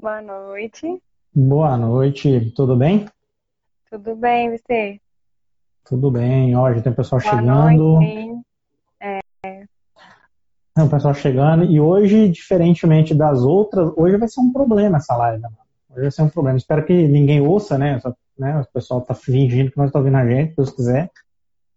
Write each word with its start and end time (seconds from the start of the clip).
Boa 0.00 0.22
noite. 0.22 1.02
Boa 1.34 1.76
noite, 1.76 2.52
tudo 2.54 2.76
bem? 2.76 3.06
Tudo 3.90 4.14
bem, 4.14 4.56
você? 4.56 5.00
Tudo 5.84 6.10
bem, 6.10 6.56
ó, 6.56 6.72
já 6.72 6.80
tem 6.80 6.92
o 6.92 6.96
pessoal 6.96 7.20
Boa 7.20 7.34
chegando. 7.34 7.82
noite. 7.94 8.42
Tem 10.74 10.84
o 10.84 10.90
pessoal 10.90 11.14
chegando 11.14 11.64
e 11.64 11.80
hoje, 11.80 12.28
diferentemente 12.28 13.14
das 13.14 13.42
outras, 13.42 13.92
hoje 13.96 14.16
vai 14.16 14.28
ser 14.28 14.40
um 14.40 14.52
problema 14.52 14.98
essa 14.98 15.16
live. 15.16 15.42
né? 15.42 15.48
Hoje 15.90 16.02
vai 16.02 16.10
ser 16.10 16.22
um 16.22 16.28
problema. 16.28 16.58
Espero 16.58 16.84
que 16.84 16.92
ninguém 17.08 17.40
ouça, 17.40 17.78
né? 17.78 17.98
Só, 18.00 18.14
né? 18.38 18.60
O 18.60 18.72
pessoal 18.72 19.00
tá 19.00 19.14
fingindo 19.14 19.70
que 19.70 19.76
nós 19.76 19.88
estamos 19.88 20.06
ouvindo 20.06 20.16
a 20.20 20.28
gente, 20.28 20.50
se 20.50 20.56
Deus 20.56 20.70
quiser. 20.70 21.10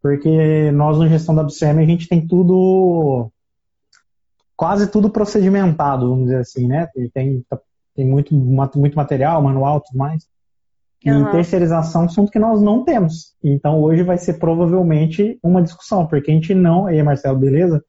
Porque 0.01 0.71
nós, 0.71 0.97
no 0.97 1.07
Gestão 1.07 1.35
da 1.35 1.43
BCM, 1.43 1.83
a 1.83 1.85
gente 1.85 2.07
tem 2.07 2.25
tudo, 2.25 3.29
quase 4.55 4.87
tudo 4.87 5.09
procedimentado, 5.09 6.09
vamos 6.09 6.25
dizer 6.25 6.39
assim, 6.39 6.67
né? 6.67 6.87
Tem, 7.13 7.43
tem, 7.95 8.05
muito, 8.05 8.33
muito 8.33 8.95
material, 8.95 9.41
manual, 9.41 9.81
tudo 9.81 9.97
mais. 9.97 10.25
E 11.03 11.09
Aham. 11.09 11.31
terceirização 11.31 12.01
é 12.01 12.03
um 12.05 12.07
assunto 12.07 12.31
que 12.31 12.39
nós 12.39 12.61
não 12.61 12.83
temos. 12.83 13.35
Então 13.43 13.81
hoje 13.81 14.03
vai 14.03 14.17
ser 14.17 14.33
provavelmente 14.33 15.39
uma 15.41 15.61
discussão, 15.61 16.05
porque 16.05 16.31
a 16.31 16.33
gente 16.33 16.53
não, 16.53 16.85
aí 16.85 17.01
Marcelo, 17.01 17.39
beleza? 17.39 17.83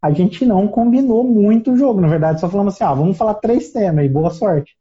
A 0.00 0.12
gente 0.12 0.44
não 0.44 0.68
combinou 0.68 1.24
muito 1.24 1.72
o 1.72 1.76
jogo. 1.76 2.00
Na 2.00 2.08
verdade, 2.08 2.40
só 2.40 2.48
falamos 2.48 2.74
assim, 2.74 2.84
ah, 2.84 2.94
vamos 2.94 3.16
falar 3.16 3.34
três 3.34 3.72
temas 3.72 4.04
e 4.04 4.08
boa 4.08 4.30
sorte. 4.30 4.76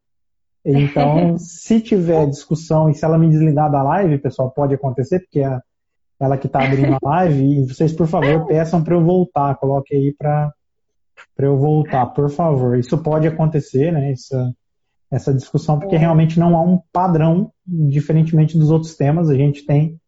Então, 0.65 1.37
se 1.37 1.79
tiver 1.79 2.27
discussão 2.27 2.89
e 2.89 2.95
se 2.95 3.05
ela 3.05 3.17
me 3.19 3.29
desligar 3.29 3.71
da 3.71 3.83
live, 3.83 4.17
pessoal, 4.17 4.49
pode 4.49 4.73
acontecer, 4.73 5.19
porque 5.19 5.41
é 5.41 5.59
ela 6.19 6.37
que 6.37 6.47
está 6.47 6.63
abrindo 6.63 6.93
a 6.93 6.99
live, 7.01 7.43
e 7.43 7.67
vocês, 7.67 7.93
por 7.93 8.07
favor, 8.07 8.47
peçam 8.47 8.83
para 8.83 8.95
eu 8.95 9.03
voltar. 9.03 9.55
Coloque 9.57 9.95
aí 9.95 10.13
para 10.17 10.51
eu 11.37 11.57
voltar, 11.57 12.05
por 12.07 12.29
favor. 12.29 12.77
Isso 12.77 12.97
pode 12.97 13.27
acontecer, 13.27 13.91
né? 13.91 14.11
Essa, 14.11 14.53
essa 15.11 15.33
discussão, 15.33 15.77
porque 15.77 15.95
É. 15.95 15.99
realmente 15.99 16.39
não 16.39 16.55
há 16.55 16.61
um 16.61 16.79
padrão, 16.91 17.51
diferentemente 17.67 18.57
dos 18.57 18.71
outros 18.71 18.95
temas, 18.95 19.29
a 19.29 19.35
gente 19.35 19.65
tem 19.65 19.99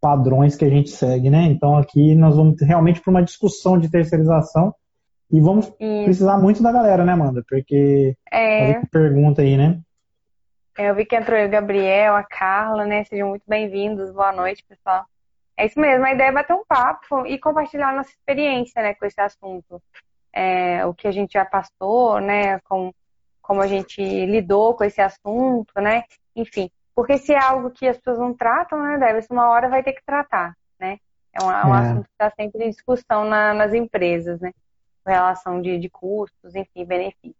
padrões 0.00 0.56
que 0.56 0.64
a 0.64 0.68
gente 0.68 0.90
segue, 0.90 1.30
né? 1.30 1.44
Então 1.44 1.76
aqui 1.76 2.14
nós 2.16 2.34
vamos 2.34 2.60
realmente 2.60 3.00
para 3.00 3.10
uma 3.12 3.22
discussão 3.22 3.78
de 3.78 3.88
terceirização 3.88 4.74
e 5.30 5.40
vamos 5.40 5.66
Isso. 5.78 6.04
precisar 6.04 6.38
muito 6.38 6.60
da 6.60 6.72
galera, 6.72 7.04
né, 7.04 7.12
Amanda? 7.12 7.44
Porque 7.48 8.16
É, 8.32 8.80
pergunta 8.90 9.42
aí, 9.42 9.56
né? 9.56 9.78
É, 10.78 10.88
eu 10.90 10.94
vi 10.94 11.04
que 11.04 11.16
entrou 11.16 11.38
o 11.44 11.48
Gabriel, 11.48 12.14
a 12.16 12.22
Carla, 12.24 12.84
né? 12.86 13.04
Sejam 13.04 13.28
muito 13.28 13.44
bem-vindos. 13.46 14.10
Boa 14.10 14.32
noite, 14.32 14.64
pessoal. 14.64 15.04
É 15.56 15.66
isso 15.66 15.78
mesmo, 15.78 16.04
a 16.06 16.12
ideia 16.12 16.28
é 16.28 16.32
bater 16.32 16.54
um 16.54 16.64
papo 16.64 17.26
e 17.26 17.38
compartilhar 17.38 17.90
a 17.90 17.96
nossa 17.96 18.10
experiência, 18.10 18.82
né, 18.82 18.94
com 18.94 19.04
esse 19.04 19.20
assunto. 19.20 19.82
É, 20.32 20.84
o 20.86 20.94
que 20.94 21.06
a 21.06 21.12
gente 21.12 21.34
já 21.34 21.44
passou, 21.44 22.18
né, 22.20 22.58
com, 22.60 22.90
como 23.42 23.60
a 23.60 23.66
gente 23.66 24.00
lidou 24.02 24.74
com 24.74 24.82
esse 24.82 25.00
assunto, 25.00 25.72
né? 25.76 26.04
Enfim, 26.34 26.70
porque 26.94 27.18
se 27.18 27.34
é 27.34 27.38
algo 27.38 27.70
que 27.70 27.86
as 27.86 27.98
pessoas 27.98 28.18
não 28.18 28.32
tratam, 28.32 28.82
né, 28.82 28.96
deve 28.98 29.26
uma 29.30 29.50
hora 29.50 29.68
vai 29.68 29.82
ter 29.82 29.92
que 29.92 30.02
tratar, 30.04 30.56
né? 30.80 30.98
É 31.34 31.44
um, 31.44 31.50
é 31.50 31.66
um 31.66 31.72
assunto 31.74 32.04
que 32.04 32.12
está 32.12 32.30
sempre 32.34 32.64
em 32.64 32.70
discussão 32.70 33.24
na- 33.26 33.52
nas 33.54 33.74
empresas, 33.74 34.40
né? 34.40 34.52
Com 35.04 35.10
relação 35.10 35.60
de, 35.60 35.78
de 35.78 35.90
custos, 35.90 36.54
enfim, 36.54 36.84
benefícios. 36.84 37.36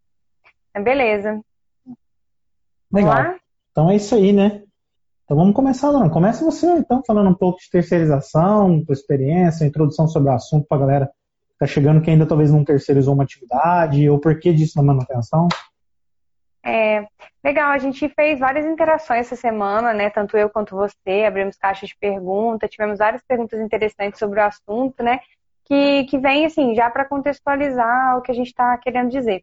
Mas 0.74 0.84
beleza. 0.84 1.40
Legal. 2.92 3.34
Então 3.70 3.90
é 3.90 3.96
isso 3.96 4.14
aí, 4.14 4.32
né? 4.32 4.62
Então 5.24 5.36
vamos 5.36 5.54
começar, 5.54 5.90
não. 5.92 6.10
Começa 6.10 6.44
você, 6.44 6.66
então, 6.76 7.02
falando 7.06 7.30
um 7.30 7.34
pouco 7.34 7.58
de 7.58 7.70
terceirização, 7.70 8.84
tua 8.84 8.92
experiência, 8.92 9.64
introdução 9.64 10.06
sobre 10.06 10.30
o 10.30 10.34
assunto 10.34 10.66
para 10.68 10.76
a 10.76 10.80
galera 10.80 11.06
que 11.06 11.54
está 11.54 11.66
chegando 11.66 12.02
que 12.02 12.10
ainda 12.10 12.26
talvez 12.26 12.52
não 12.52 12.64
terceirizou 12.64 13.14
uma 13.14 13.22
atividade, 13.24 14.08
ou 14.10 14.18
por 14.18 14.38
que 14.38 14.52
disso 14.52 14.76
na 14.76 14.82
manutenção. 14.82 15.48
É, 16.64 17.06
legal, 17.42 17.70
a 17.72 17.78
gente 17.78 18.08
fez 18.10 18.38
várias 18.38 18.66
interações 18.66 19.20
essa 19.20 19.36
semana, 19.36 19.94
né? 19.94 20.10
Tanto 20.10 20.36
eu 20.36 20.50
quanto 20.50 20.76
você, 20.76 21.24
abrimos 21.26 21.56
caixa 21.56 21.86
de 21.86 21.96
perguntas, 21.98 22.70
tivemos 22.70 22.98
várias 22.98 23.22
perguntas 23.22 23.60
interessantes 23.60 24.18
sobre 24.18 24.38
o 24.38 24.44
assunto, 24.44 25.02
né? 25.02 25.20
Que, 25.64 26.04
que 26.04 26.18
vem, 26.18 26.44
assim, 26.44 26.74
já 26.74 26.90
para 26.90 27.04
contextualizar 27.04 28.18
o 28.18 28.22
que 28.22 28.30
a 28.30 28.34
gente 28.34 28.48
está 28.48 28.76
querendo 28.76 29.10
dizer. 29.10 29.42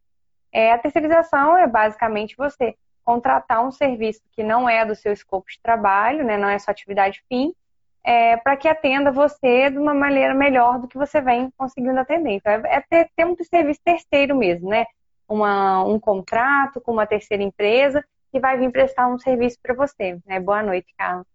É, 0.51 0.71
a 0.71 0.77
terceirização 0.77 1.57
é 1.57 1.67
basicamente 1.67 2.35
você 2.37 2.75
contratar 3.09 3.65
um 3.65 3.71
serviço 3.71 4.21
que 4.33 4.43
não 4.43 4.69
é 4.69 4.85
do 4.85 4.93
seu 4.93 5.11
escopo 5.11 5.49
de 5.49 5.59
trabalho, 5.63 6.23
né? 6.23 6.37
Não 6.37 6.47
é 6.47 6.59
sua 6.59 6.71
atividade 6.71 7.23
fim, 7.27 7.55
é, 8.03 8.37
para 8.37 8.55
que 8.55 8.67
atenda 8.67 9.11
você 9.11 9.71
de 9.71 9.79
uma 9.79 9.95
maneira 9.95 10.35
melhor 10.35 10.77
do 10.77 10.87
que 10.87 10.95
você 10.95 11.19
vem 11.19 11.49
conseguindo 11.57 11.99
atender. 11.99 12.33
Então, 12.33 12.53
é, 12.53 12.61
é 12.75 12.81
ter, 12.81 13.09
ter 13.15 13.25
um 13.25 13.35
serviço 13.43 13.79
terceiro 13.83 14.35
mesmo, 14.35 14.69
né? 14.69 14.85
uma- 15.27 15.83
um 15.83 15.99
contrato 15.99 16.79
com 16.79 16.91
uma 16.91 17.07
terceira 17.07 17.41
empresa 17.41 18.05
que 18.31 18.39
vai 18.39 18.59
vir 18.59 18.71
prestar 18.71 19.07
um 19.07 19.17
serviço 19.17 19.57
para 19.59 19.73
você. 19.73 20.19
Né? 20.27 20.39
Boa 20.39 20.61
noite, 20.61 20.93
Carla. 20.95 21.25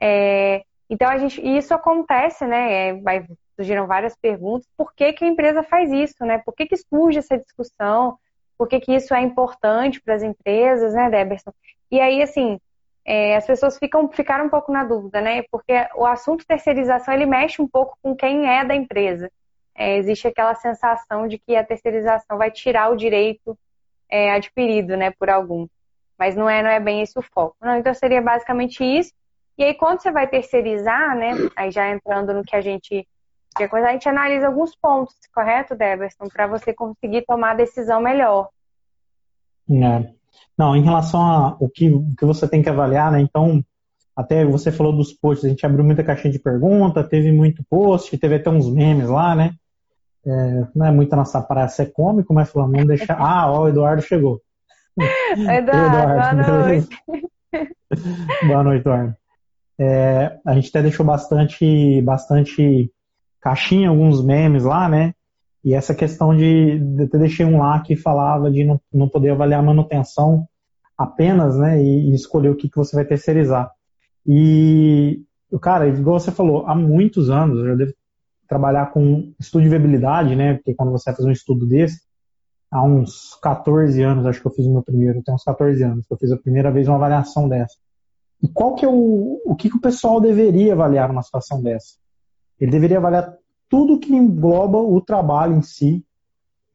É, 0.00 0.64
então, 0.90 1.08
a 1.08 1.18
gente, 1.18 1.40
isso 1.40 1.72
acontece, 1.72 2.44
né? 2.44 2.88
É, 2.88 2.94
vai, 2.94 3.24
surgiram 3.54 3.86
várias 3.86 4.16
perguntas. 4.16 4.68
Por 4.76 4.92
que, 4.92 5.12
que 5.12 5.24
a 5.24 5.28
empresa 5.28 5.62
faz 5.62 5.92
isso? 5.92 6.24
Né? 6.24 6.38
Por 6.38 6.52
que, 6.52 6.66
que 6.66 6.76
surge 6.76 7.20
essa 7.20 7.38
discussão? 7.38 8.18
Por 8.62 8.68
que, 8.68 8.78
que 8.78 8.94
isso 8.94 9.12
é 9.12 9.20
importante 9.20 10.00
para 10.00 10.14
as 10.14 10.22
empresas, 10.22 10.94
né, 10.94 11.10
Deberson? 11.10 11.52
E 11.90 11.98
aí, 11.98 12.22
assim, 12.22 12.60
é, 13.04 13.34
as 13.34 13.44
pessoas 13.44 13.76
ficam, 13.76 14.08
ficaram 14.08 14.44
um 14.44 14.48
pouco 14.48 14.70
na 14.70 14.84
dúvida, 14.84 15.20
né? 15.20 15.42
Porque 15.50 15.72
o 15.96 16.06
assunto 16.06 16.46
terceirização, 16.46 17.12
ele 17.12 17.26
mexe 17.26 17.60
um 17.60 17.66
pouco 17.66 17.98
com 18.00 18.14
quem 18.14 18.48
é 18.48 18.64
da 18.64 18.72
empresa. 18.72 19.28
É, 19.74 19.96
existe 19.96 20.28
aquela 20.28 20.54
sensação 20.54 21.26
de 21.26 21.38
que 21.38 21.56
a 21.56 21.64
terceirização 21.64 22.38
vai 22.38 22.52
tirar 22.52 22.92
o 22.92 22.96
direito 22.96 23.58
é, 24.08 24.30
adquirido, 24.30 24.96
né, 24.96 25.10
por 25.10 25.28
algum. 25.28 25.66
Mas 26.16 26.36
não 26.36 26.48
é, 26.48 26.62
não 26.62 26.70
é 26.70 26.78
bem 26.78 27.02
esse 27.02 27.18
o 27.18 27.22
foco. 27.34 27.56
Não, 27.60 27.76
então 27.76 27.92
seria 27.92 28.22
basicamente 28.22 28.84
isso. 28.84 29.12
E 29.58 29.64
aí, 29.64 29.74
quando 29.74 30.00
você 30.00 30.12
vai 30.12 30.28
terceirizar, 30.28 31.16
né, 31.16 31.32
aí 31.56 31.72
já 31.72 31.90
entrando 31.90 32.32
no 32.32 32.44
que 32.44 32.54
a 32.54 32.60
gente 32.60 33.08
coisa, 33.68 33.88
a 33.88 33.92
gente 33.92 34.08
analisa 34.08 34.46
alguns 34.46 34.74
pontos, 34.74 35.14
correto, 35.34 35.74
Deberson, 35.74 36.28
para 36.28 36.46
você 36.46 36.72
conseguir 36.72 37.22
tomar 37.26 37.52
a 37.52 37.56
decisão 37.56 38.00
melhor. 38.00 38.48
É. 39.70 40.10
Não, 40.56 40.76
em 40.76 40.82
relação 40.82 41.20
a 41.20 41.56
o 41.60 41.68
que, 41.68 41.90
que 42.18 42.24
você 42.24 42.48
tem 42.48 42.62
que 42.62 42.68
avaliar, 42.68 43.10
né? 43.10 43.20
Então, 43.20 43.64
até 44.16 44.44
você 44.44 44.70
falou 44.70 44.92
dos 44.92 45.12
posts, 45.12 45.44
a 45.44 45.48
gente 45.48 45.64
abriu 45.64 45.84
muita 45.84 46.04
caixinha 46.04 46.32
de 46.32 46.38
pergunta, 46.38 47.02
teve 47.02 47.32
muito 47.32 47.64
post, 47.68 48.16
teve 48.18 48.36
até 48.36 48.50
uns 48.50 48.70
memes 48.70 49.08
lá, 49.08 49.34
né? 49.34 49.54
É, 50.24 50.66
não 50.74 50.86
é 50.86 50.90
muito 50.92 51.12
a 51.12 51.16
nossa 51.16 51.40
praia 51.42 51.68
ser 51.68 51.92
cômico, 51.92 52.32
mas 52.32 52.50
falando, 52.50 52.76
não 52.76 52.86
deixar. 52.86 53.16
Ah, 53.20 53.50
ó, 53.50 53.62
o 53.62 53.68
Eduardo 53.68 54.02
chegou. 54.02 54.40
Eduardo, 55.36 56.44
boa 56.44 56.62
beleza? 56.64 56.88
noite. 57.02 57.68
Boa 58.46 58.62
noite, 58.62 58.80
Eduardo. 58.80 59.16
É, 59.78 60.38
a 60.46 60.54
gente 60.54 60.68
até 60.68 60.82
deixou 60.82 61.04
bastante, 61.04 62.00
bastante 62.02 62.92
caixinha, 63.42 63.90
alguns 63.90 64.24
memes 64.24 64.62
lá, 64.62 64.88
né? 64.88 65.12
E 65.64 65.74
essa 65.74 65.94
questão 65.94 66.34
de. 66.34 66.80
Eu 66.98 67.04
até 67.04 67.18
deixei 67.18 67.44
um 67.44 67.58
lá 67.58 67.80
que 67.80 67.96
falava 67.96 68.50
de 68.50 68.64
não, 68.64 68.80
não 68.92 69.08
poder 69.08 69.30
avaliar 69.30 69.60
a 69.60 69.64
manutenção 69.64 70.46
apenas, 70.96 71.58
né? 71.58 71.82
E, 71.82 72.10
e 72.10 72.14
escolher 72.14 72.50
o 72.50 72.56
que, 72.56 72.68
que 72.68 72.76
você 72.76 72.96
vai 72.96 73.04
terceirizar. 73.04 73.70
E, 74.26 75.22
cara, 75.60 75.88
igual 75.88 76.18
você 76.18 76.30
falou, 76.30 76.66
há 76.66 76.74
muitos 76.74 77.28
anos, 77.28 77.58
eu 77.58 77.66
já 77.66 77.74
devo 77.74 77.92
trabalhar 78.48 78.86
com 78.92 79.32
estudo 79.40 79.62
de 79.62 79.68
viabilidade, 79.68 80.36
né? 80.36 80.54
Porque 80.54 80.74
quando 80.74 80.92
você 80.92 81.12
fazer 81.12 81.28
um 81.28 81.32
estudo 81.32 81.66
desse, 81.66 82.00
há 82.70 82.82
uns 82.82 83.34
14 83.42 84.00
anos, 84.02 84.26
acho 84.26 84.40
que 84.40 84.46
eu 84.46 84.52
fiz 84.52 84.66
o 84.66 84.72
meu 84.72 84.82
primeiro, 84.82 85.22
tem 85.22 85.34
uns 85.34 85.44
14 85.44 85.82
anos 85.82 86.06
que 86.06 86.12
eu 86.12 86.18
fiz 86.18 86.30
a 86.32 86.36
primeira 86.36 86.70
vez 86.70 86.86
uma 86.86 86.96
avaliação 86.96 87.48
dessa. 87.48 87.76
E 88.42 88.48
qual 88.48 88.74
que 88.74 88.84
é 88.84 88.88
o, 88.88 89.40
o 89.44 89.54
que, 89.54 89.70
que 89.70 89.76
o 89.76 89.80
pessoal 89.80 90.20
deveria 90.20 90.72
avaliar 90.72 91.08
numa 91.08 91.22
situação 91.22 91.62
dessa? 91.62 92.01
Ele 92.62 92.70
deveria 92.70 92.98
avaliar 92.98 93.36
tudo 93.68 93.98
que 93.98 94.14
engloba 94.14 94.78
o 94.78 95.00
trabalho 95.00 95.56
em 95.56 95.62
si, 95.62 96.06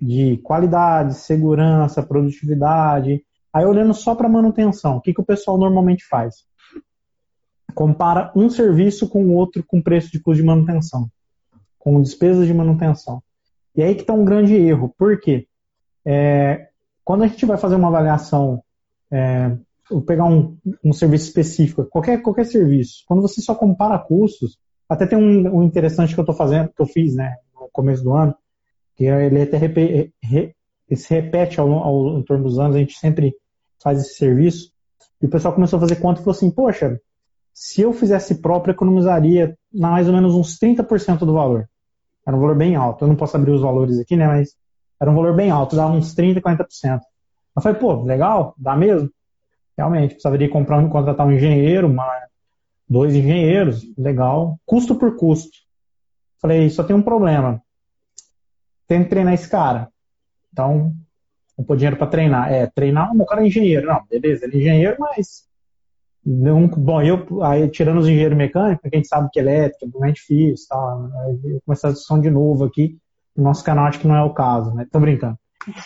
de 0.01 0.36
qualidade, 0.44 1.13
segurança, 1.13 2.04
produtividade. 2.04 3.24
Aí 3.54 3.66
olhando 3.66 3.94
só 3.94 4.13
para 4.13 4.28
manutenção, 4.28 4.98
o 4.98 5.01
que, 5.01 5.13
que 5.13 5.22
o 5.22 5.25
pessoal 5.25 5.57
normalmente 5.57 6.04
faz? 6.04 6.44
Compara 7.74 8.34
um 8.36 8.50
serviço 8.50 9.07
com 9.07 9.28
o 9.28 9.34
outro 9.34 9.63
com 9.66 9.81
preço 9.81 10.12
de 10.12 10.19
custo 10.19 10.42
de 10.42 10.45
manutenção, 10.45 11.10
com 11.80 12.01
despesas 12.01 12.45
de 12.45 12.54
manutenção. 12.54 13.24
E 13.74 13.81
aí 13.81 13.95
que 13.95 14.01
está 14.01 14.12
um 14.12 14.25
grande 14.25 14.56
erro. 14.56 14.94
Por 14.98 15.18
quê? 15.22 15.48
É, 16.04 16.68
quando 17.01 17.24
a 17.24 17.28
gente 17.28 17.45
vai 17.45 17.57
fazer 17.57 17.75
uma 17.75 17.88
avaliação, 17.88 18.62
é, 19.10 19.56
vou 19.90 20.01
pegar 20.01 20.25
um, 20.25 20.57
um 20.83 20.92
serviço 20.92 21.28
específico, 21.28 21.86
qualquer, 21.86 22.22
qualquer 22.22 22.45
serviço, 22.45 23.06
quando 23.07 23.22
você 23.22 23.40
só 23.42 23.56
compara 23.56 23.98
custos, 23.98 24.60
até 24.89 25.06
tem 25.06 25.18
um, 25.18 25.57
um 25.57 25.63
interessante 25.63 26.13
que 26.13 26.19
eu 26.19 26.24
estou 26.24 26.36
fazendo, 26.36 26.69
que 26.69 26.81
eu 26.81 26.86
fiz 26.86 27.16
né, 27.16 27.36
no 27.54 27.69
começo 27.72 28.04
do 28.04 28.13
ano, 28.13 28.36
que 28.95 29.06
ele 29.06 29.42
até 29.42 29.57
re, 29.57 30.56
se 30.95 31.13
repete 31.13 31.60
ao, 31.60 31.72
ao, 31.72 32.07
ao 32.16 32.24
torno 32.24 32.44
dos 32.44 32.60
anos, 32.60 32.75
a 32.75 32.80
gente 32.80 32.98
sempre 32.98 33.34
faz 33.81 34.00
esse 34.00 34.16
serviço, 34.16 34.72
e 35.22 35.25
o 35.25 35.30
pessoal 35.30 35.54
começou 35.54 35.78
a 35.78 35.81
fazer 35.81 35.98
conta 35.98 36.19
e 36.22 36.24
falou 36.24 36.36
assim, 36.36 36.51
poxa, 36.51 37.00
se 37.54 37.81
eu 37.81 37.92
fizesse 37.92 38.39
próprio, 38.39 38.72
economizaria 38.72 39.57
mais 39.74 40.07
ou 40.07 40.13
menos 40.13 40.36
uns 40.36 40.60
30% 40.60 41.19
do 41.19 41.33
valor. 41.33 41.68
Era 42.25 42.36
um 42.36 42.40
valor 42.40 42.56
bem 42.56 42.75
alto. 42.75 43.04
Eu 43.04 43.07
não 43.07 43.16
posso 43.16 43.36
abrir 43.36 43.51
os 43.51 43.62
valores 43.62 44.00
aqui, 44.00 44.16
né? 44.16 44.28
Mas 44.28 44.56
era 45.01 45.10
um 45.10 45.16
valor 45.16 45.36
bem 45.36 45.50
alto, 45.50 45.75
dava 45.75 45.94
uns 45.94 46.13
30%, 46.13 46.40
40%. 46.40 47.00
Eu 47.56 47.62
falei, 47.62 47.80
pô, 47.80 48.04
legal, 48.04 48.54
dá 48.57 48.75
mesmo? 48.75 49.10
Realmente, 49.75 50.13
precisaria 50.13 50.50
comprar, 50.50 50.88
contratar 50.90 51.25
um 51.25 51.31
engenheiro, 51.31 51.88
uma, 51.88 52.07
dois 52.89 53.16
engenheiros, 53.16 53.86
legal, 53.98 54.60
custo 54.66 54.95
por 54.95 55.16
custo. 55.16 55.57
Falei, 56.42 56.69
só 56.69 56.84
tem 56.84 56.95
um 56.95 57.01
problema. 57.01 57.62
Tem 58.88 59.04
que 59.04 59.10
treinar 59.10 59.34
esse 59.34 59.50
cara. 59.50 59.89
Então, 60.54 60.94
não 61.57 61.66
pôr 61.66 61.75
dinheiro 61.75 61.98
para 61.98 62.07
treinar. 62.07 62.51
É, 62.51 62.68
treinar, 62.68 63.12
o 63.13 63.25
cara 63.25 63.44
é 63.44 63.48
engenheiro. 63.48 63.88
Não, 63.88 64.01
beleza, 64.10 64.45
ele 64.45 64.57
é 64.57 64.60
engenheiro, 64.60 64.95
mas. 65.00 65.48
Não, 66.25 66.68
bom, 66.68 67.01
eu, 67.01 67.44
aí, 67.44 67.69
tirando 67.69 68.00
os 68.00 68.07
engenheiros 68.07 68.38
mecânicos, 68.38 68.84
a 68.84 68.95
gente 68.95 69.07
sabe 69.07 69.30
que 69.31 69.40
elétrica 69.40 69.86
é 69.86 70.00
mais 70.00 70.13
difícil, 70.13 70.68
tal. 70.69 71.10
Eu 71.44 71.62
começar 71.66 71.88
a 71.88 71.92
discussão 71.92 72.19
de 72.19 72.30
novo 72.30 72.66
aqui. 72.66 72.98
No 73.36 73.45
nosso 73.45 73.63
canal 73.63 73.86
acho 73.86 74.00
que 74.00 74.07
não 74.07 74.16
é 74.16 74.24
o 74.24 74.33
caso, 74.33 74.74
né? 74.74 74.86
Tô 74.92 75.00
brincando. 75.00 75.38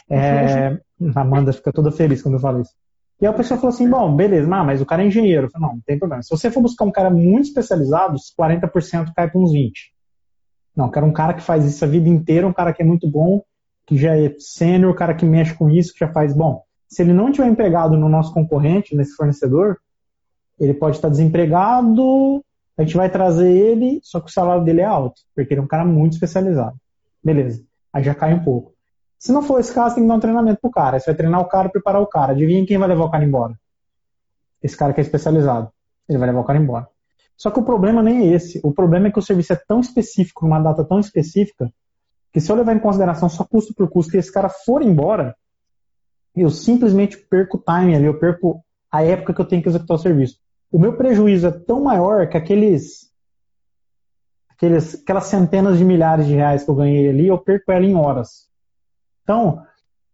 É, 0.09 0.80
a 1.15 1.21
Amanda 1.21 1.54
fica 1.54 1.71
toda 1.71 1.92
feliz 1.92 2.21
quando 2.21 2.36
eu 2.36 2.39
falo 2.39 2.62
isso. 2.62 2.74
E 3.21 3.27
a 3.27 3.31
pessoa 3.31 3.59
falou 3.59 3.73
assim: 3.73 3.88
bom, 3.88 4.15
beleza, 4.15 4.47
mas 4.47 4.81
o 4.81 4.85
cara 4.85 5.03
é 5.03 5.07
engenheiro. 5.07 5.50
Falei, 5.51 5.68
não, 5.68 5.75
não 5.75 5.83
tem 5.85 6.00
problema. 6.00 6.23
Se 6.23 6.31
você 6.31 6.50
for 6.50 6.62
buscar 6.62 6.85
um 6.85 6.91
cara 6.91 7.12
muito 7.12 7.45
especializado, 7.45 8.18
40% 8.38 9.13
cai 9.15 9.29
para 9.29 9.39
uns 9.39 9.53
20%. 9.53 9.71
Não, 10.75 10.85
eu 10.85 10.91
quero 10.91 11.06
um 11.06 11.13
cara 11.13 11.33
que 11.33 11.41
faz 11.41 11.65
isso 11.65 11.83
a 11.83 11.88
vida 11.88 12.09
inteira, 12.09 12.47
um 12.47 12.53
cara 12.53 12.73
que 12.73 12.81
é 12.81 12.85
muito 12.85 13.07
bom, 13.07 13.44
que 13.85 13.97
já 13.97 14.18
é 14.18 14.33
sênior, 14.39 14.91
um 14.91 14.95
cara 14.95 15.13
que 15.13 15.25
mexe 15.25 15.53
com 15.53 15.69
isso, 15.69 15.94
que 15.94 16.00
já 16.00 16.12
faz. 16.12 16.33
Bom, 16.33 16.63
se 16.88 17.01
ele 17.01 17.13
não 17.13 17.31
tiver 17.31 17.47
empregado 17.47 17.97
no 17.97 18.09
nosso 18.09 18.33
concorrente, 18.33 18.95
nesse 18.95 19.15
fornecedor, 19.15 19.77
ele 20.59 20.73
pode 20.73 20.95
estar 20.95 21.09
desempregado, 21.09 22.44
a 22.77 22.83
gente 22.83 22.95
vai 22.95 23.09
trazer 23.09 23.51
ele, 23.51 24.00
só 24.01 24.19
que 24.19 24.29
o 24.29 24.33
salário 24.33 24.63
dele 24.63 24.81
é 24.81 24.85
alto, 24.85 25.21
porque 25.35 25.53
ele 25.53 25.59
é 25.59 25.63
um 25.63 25.68
cara 25.68 25.85
muito 25.85 26.13
especializado. 26.13 26.77
Beleza, 27.23 27.63
aí 27.94 28.03
já 28.03 28.15
cai 28.15 28.33
um 28.33 28.44
pouco. 28.44 28.73
Se 29.21 29.31
não 29.31 29.44
for 29.44 29.59
esse 29.59 29.71
caso, 29.71 29.94
tem 29.94 30.03
que 30.03 30.07
dar 30.07 30.15
um 30.15 30.19
treinamento 30.19 30.59
pro 30.59 30.71
cara. 30.71 31.00
Você 31.00 31.06
vai 31.06 31.15
treinar 31.15 31.39
o 31.41 31.45
cara, 31.45 31.69
preparar 31.69 32.01
o 32.01 32.07
cara. 32.07 32.31
Adivinha 32.31 32.65
quem 32.65 32.79
vai 32.79 32.88
levar 32.88 33.06
o 33.06 33.12
cara 33.12 33.23
embora? 33.23 33.53
Esse 34.63 34.75
cara 34.75 34.94
que 34.94 35.00
é 35.00 35.03
especializado. 35.03 35.71
Ele 36.09 36.18
vai 36.18 36.27
levar 36.27 36.41
o 36.41 36.44
cara 36.44 36.57
embora. 36.57 36.88
Só 37.38 37.51
que 37.51 37.59
o 37.59 37.63
problema 37.63 38.01
nem 38.01 38.18
é 38.18 38.33
esse. 38.33 38.59
O 38.63 38.73
problema 38.73 39.09
é 39.09 39.12
que 39.12 39.19
o 39.19 39.21
serviço 39.21 39.53
é 39.53 39.56
tão 39.56 39.79
específico, 39.79 40.44
numa 40.44 40.59
data 40.59 40.83
tão 40.83 41.00
específica, 41.00 41.71
que 42.33 42.41
se 42.41 42.51
eu 42.51 42.56
levar 42.56 42.75
em 42.75 42.79
consideração 42.79 43.29
só 43.29 43.44
custo 43.44 43.75
por 43.75 43.88
custo 43.91 44.15
e 44.15 44.19
esse 44.19 44.33
cara 44.33 44.50
for 44.50 44.81
embora, 44.81 45.35
eu 46.35 46.50
simplesmente 46.50 47.15
perco 47.15 47.57
o 47.57 47.62
time 47.62 47.95
ali, 47.95 48.06
eu 48.06 48.18
perco 48.18 48.65
a 48.91 49.03
época 49.03 49.35
que 49.35 49.41
eu 49.41 49.45
tenho 49.45 49.62
que 49.62 49.69
executar 49.69 49.97
o 49.97 50.00
serviço. 50.00 50.39
O 50.71 50.79
meu 50.79 50.97
prejuízo 50.97 51.45
é 51.45 51.51
tão 51.51 51.83
maior 51.83 52.27
que 52.27 52.38
aqueles, 52.38 53.12
aqueles 54.50 54.95
aquelas 54.95 55.25
centenas 55.25 55.77
de 55.77 55.85
milhares 55.85 56.25
de 56.25 56.33
reais 56.33 56.63
que 56.63 56.71
eu 56.71 56.75
ganhei 56.75 57.07
ali, 57.07 57.27
eu 57.27 57.38
perco 57.38 57.71
ela 57.71 57.85
em 57.85 57.94
horas. 57.94 58.50
Então, 59.23 59.62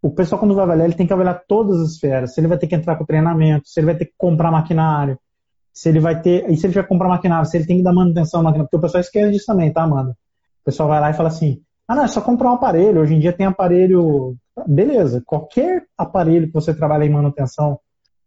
o 0.01 0.12
pessoal 0.12 0.39
quando 0.39 0.56
vai 0.56 0.63
avaliar, 0.63 0.86
ele 0.88 0.95
tem 0.95 1.07
que 1.07 1.13
avaliar 1.13 1.44
todas 1.48 1.80
as 1.81 1.92
esferas. 1.92 2.33
Se 2.33 2.39
ele 2.39 2.48
vai 2.48 2.57
ter 2.57 2.68
que 2.68 2.75
entrar 2.75 2.95
com 2.95 3.06
treinamento, 3.06 3.68
se 3.68 3.80
ele 3.80 3.88
vai 3.88 3.95
ter 3.95 4.06
que 4.06 4.13
comprar 4.18 4.51
maquinário, 4.51 5.18
se 5.74 5.89
ele 5.89 6.00
vai 6.00 6.21
ter. 6.21 6.50
E 6.50 6.57
se 6.57 6.65
ele 6.68 6.74
vai 6.74 6.86
comprar 6.86 7.07
maquinário, 7.07 7.45
se 7.45 7.57
ele 7.57 7.65
tem 7.65 7.77
que 7.77 7.83
dar 7.83 7.94
manutenção 7.94 8.39
ao 8.39 8.44
maquinário, 8.44 8.68
porque 8.68 8.77
o 8.77 8.81
pessoal 8.81 9.01
esquece 9.01 9.31
disso 9.31 9.45
também, 9.45 9.71
tá, 9.71 9.83
Amanda? 9.83 10.12
O 10.12 10.65
pessoal 10.65 10.89
vai 10.89 11.00
lá 11.00 11.09
e 11.09 11.13
fala 11.13 11.30
assim: 11.30 11.62
ah, 11.88 11.95
não, 11.95 12.04
é 12.04 12.07
só 12.07 12.21
comprar 12.21 12.51
um 12.51 12.56
aparelho. 12.56 13.01
Hoje 13.01 13.15
em 13.15 13.19
dia 13.19 13.33
tem 13.33 13.45
aparelho. 13.45 14.36
Beleza, 14.68 15.21
qualquer 15.25 15.83
aparelho 15.98 16.48
que 16.48 16.54
você 16.54 16.74
trabalha 16.74 17.06
em 17.06 17.12
manutenção 17.12 17.80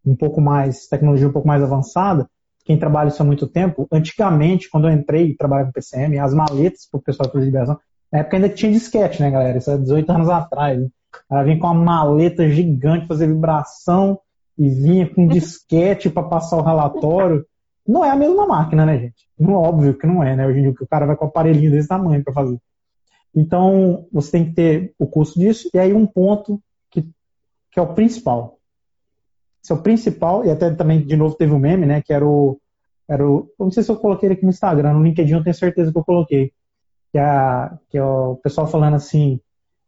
um 0.07 0.17
pouco 0.17 0.41
mais, 0.41 0.87
tecnologia 0.87 1.29
um 1.29 1.33
pouco 1.33 1.47
mais 1.47 1.63
avançada, 1.63 2.27
quem 2.65 2.79
trabalha 2.79 3.09
isso 3.09 3.21
há 3.21 3.25
muito 3.25 3.47
tempo, 3.47 3.87
antigamente, 3.93 4.71
quando 4.71 4.89
eu 4.89 4.93
entrei 4.93 5.29
e 5.29 5.37
trabalhava 5.37 5.69
com 5.69 5.73
PCM, 5.73 6.19
as 6.19 6.33
maletas 6.33 6.87
para 6.91 6.99
o 6.99 7.03
pessoal 7.03 7.29
de 7.29 7.41
liberação, 7.41 7.79
na 8.13 8.21
época 8.21 8.37
ainda 8.37 8.49
tinha 8.49 8.73
disquete, 8.73 9.21
né, 9.23 9.31
galera? 9.31 9.59
Isso 9.59 9.71
é 9.71 9.79
18 9.79 10.11
anos 10.11 10.29
atrás. 10.29 10.81
Né? 10.81 10.89
Ela 11.31 11.45
vinha 11.45 11.59
com 11.59 11.67
uma 11.67 11.75
maleta 11.75 12.49
gigante, 12.49 13.07
fazer 13.07 13.29
vibração 13.29 14.19
e 14.59 14.69
vinha 14.69 15.09
com 15.09 15.27
disquete 15.29 16.11
para 16.11 16.23
passar 16.23 16.57
o 16.57 16.63
relatório. 16.63 17.47
Não 17.87 18.05
é 18.05 18.11
a 18.11 18.17
mesma 18.17 18.47
máquina, 18.47 18.85
né, 18.85 18.99
gente? 18.99 19.29
Não, 19.39 19.55
óbvio 19.55 19.95
que 19.95 20.07
não 20.07 20.23
é, 20.23 20.37
né? 20.37 20.47
Hoje 20.47 20.59
em 20.59 20.63
dia 20.63 20.71
o 20.71 20.87
cara 20.87 21.07
vai 21.07 21.17
com 21.17 21.25
um 21.25 21.29
aparelhinho 21.29 21.71
desse 21.71 21.89
tamanho 21.89 22.23
para 22.23 22.33
fazer. 22.33 22.59
Então, 23.35 24.07
você 24.13 24.33
tem 24.33 24.47
que 24.47 24.53
ter 24.53 24.95
o 24.99 25.07
custo 25.07 25.39
disso. 25.39 25.71
E 25.73 25.79
aí 25.79 25.93
um 25.93 26.07
ponto 26.07 26.61
que, 26.91 27.03
que 27.71 27.79
é 27.79 27.83
o 27.83 27.95
principal. 27.95 28.59
Esse 29.63 29.73
é 29.73 29.75
o 29.75 29.83
principal, 29.83 30.45
e 30.45 30.51
até 30.51 30.71
também, 30.71 31.05
de 31.05 31.17
novo, 31.17 31.35
teve 31.35 31.53
um 31.53 31.59
meme, 31.59 31.87
né? 31.87 32.03
Que 32.03 32.13
era 32.13 32.27
o. 32.27 32.59
Era 33.09 33.29
o 33.29 33.51
não 33.59 33.71
sei 33.71 33.83
se 33.83 33.91
eu 33.91 33.97
coloquei 33.97 34.29
ele 34.29 34.35
aqui 34.35 34.45
no 34.45 34.51
Instagram, 34.51 34.95
no 34.95 35.03
LinkedIn 35.03 35.33
eu 35.33 35.43
tenho 35.43 35.55
certeza 35.55 35.91
que 35.91 35.99
eu 35.99 36.05
coloquei 36.05 36.53
que, 37.11 37.19
a, 37.19 37.77
que 37.91 37.99
é 37.99 38.05
o 38.05 38.37
pessoal 38.37 38.67
falando 38.67 38.95
assim, 38.95 39.41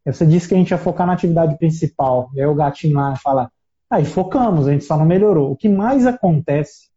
você 0.04 0.26
disse 0.26 0.48
que 0.48 0.54
a 0.54 0.58
gente 0.58 0.70
ia 0.70 0.78
focar 0.78 1.06
na 1.06 1.12
atividade 1.12 1.56
principal, 1.56 2.30
e 2.34 2.40
aí 2.40 2.46
o 2.46 2.54
gatinho 2.54 2.94
lá 2.94 3.14
fala, 3.16 3.50
aí 3.88 4.02
ah, 4.02 4.06
focamos, 4.06 4.66
a 4.66 4.72
gente 4.72 4.84
só 4.84 4.96
não 4.96 5.04
melhorou. 5.04 5.52
O 5.52 5.56
que 5.56 5.68
mais 5.68 6.06
acontece 6.06 6.90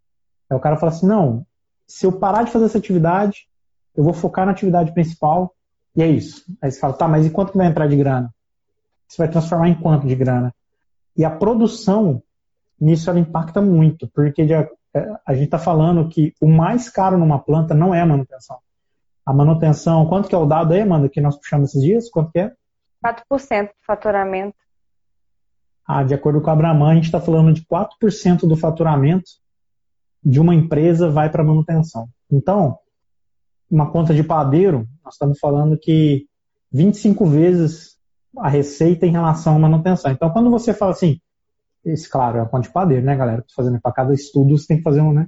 é 0.50 0.56
o 0.56 0.60
cara 0.60 0.77
fala 0.77 0.92
assim, 0.92 1.06
não, 1.06 1.45
se 1.88 2.06
eu 2.06 2.12
parar 2.12 2.44
de 2.44 2.51
fazer 2.51 2.66
essa 2.66 2.77
atividade, 2.77 3.48
eu 3.95 4.04
vou 4.04 4.13
focar 4.13 4.45
na 4.45 4.51
atividade 4.51 4.92
principal, 4.94 5.54
e 5.95 6.01
é 6.01 6.07
isso. 6.07 6.45
Aí 6.62 6.71
você 6.71 6.80
fala, 6.80 6.94
tá, 6.94 7.07
mas 7.07 7.25
e 7.25 7.30
quanto 7.30 7.51
que 7.51 7.57
vai 7.57 7.68
entrar 7.68 7.88
de 7.88 7.95
grana? 7.95 8.33
Você 9.07 9.18
vai 9.18 9.30
transformar 9.30 9.69
em 9.69 9.75
quanto 9.75 10.07
de 10.07 10.16
grana? 10.16 10.54
E 11.16 11.24
a 11.24 11.30
produção, 11.30 12.21
nisso 12.81 13.10
ela 13.10 13.19
impacta 13.19 13.62
muito, 13.62 14.10
porque 14.13 14.42
é, 14.42 14.69
a 15.25 15.33
gente 15.33 15.45
está 15.45 15.60
falando 15.60 16.10
que 16.10 16.33
o 16.42 16.48
mais 16.48 16.89
caro 16.89 17.18
numa 17.18 17.39
planta 17.39 17.75
não 17.75 17.94
é 17.94 18.01
a 18.01 18.06
manutenção 18.06 18.57
a 19.25 19.33
manutenção, 19.33 20.06
quanto 20.06 20.30
que 20.30 20.36
é 20.36 20.38
o 20.38 20.45
dado 20.45 20.74
aí, 20.74 20.81
Amanda, 20.81 21.10
que 21.10 21.19
nós 21.19 21.36
puxamos 21.36 21.69
esses 21.69 21.81
dias? 21.81 22.10
Quanto 22.10 22.31
que 22.31 22.39
é? 22.39 22.54
4% 23.04 23.68
do 23.68 23.86
faturamento. 23.86 24.56
Ah, 25.88 26.04
de 26.04 26.13
acordo 26.13 26.42
com 26.42 26.50
a 26.50 26.54
Abraman, 26.54 26.92
a 26.92 26.95
gente 26.95 27.06
está 27.06 27.19
falando 27.19 27.54
de 27.54 27.63
4% 27.66 28.48
do 28.48 28.56
faturamento 28.56 29.30
de 30.24 30.39
uma 30.39 30.56
empresa 30.56 31.10
vai 31.10 31.30
para 31.30 31.44
manutenção. 31.44 32.07
Então, 32.31 32.80
uma 33.69 33.92
conta 33.92 34.13
de 34.13 34.24
padeiro, 34.24 34.88
nós 35.04 35.13
estamos 35.13 35.39
falando 35.39 35.78
que 35.78 36.28
25 36.71 37.25
vezes 37.28 37.95
a 38.38 38.50
receita 38.50 39.06
em 39.06 39.12
relação 39.12 39.56
à 39.56 39.60
manutenção. 39.60 40.12
Então, 40.12 40.31
quando 40.31 40.50
você 40.50 40.74
fala 40.74 40.92
assim, 40.92 41.19
esse, 41.83 42.10
claro, 42.10 42.39
é 42.39 42.42
a 42.42 42.45
conta 42.45 42.68
de 42.68 42.74
padeiro, 42.74 43.06
né, 43.06 43.16
galera? 43.16 43.45
Fazendo 43.56 43.80
para 43.80 43.92
cada 43.92 44.13
estudo, 44.13 44.57
você 44.57 44.68
tem 44.68 44.78
que 44.78 44.83
fazer 44.83 45.01
um, 45.01 45.13
né? 45.13 45.28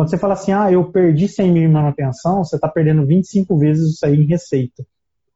Quando 0.00 0.08
você 0.08 0.16
fala 0.16 0.32
assim, 0.32 0.50
ah, 0.50 0.72
eu 0.72 0.90
perdi 0.90 1.28
100 1.28 1.52
mil 1.52 1.62
em 1.62 1.70
manutenção, 1.70 2.42
você 2.42 2.56
está 2.56 2.66
perdendo 2.66 3.04
25 3.04 3.58
vezes 3.58 3.96
isso 3.96 4.06
aí 4.06 4.14
em 4.14 4.24
receita. 4.24 4.82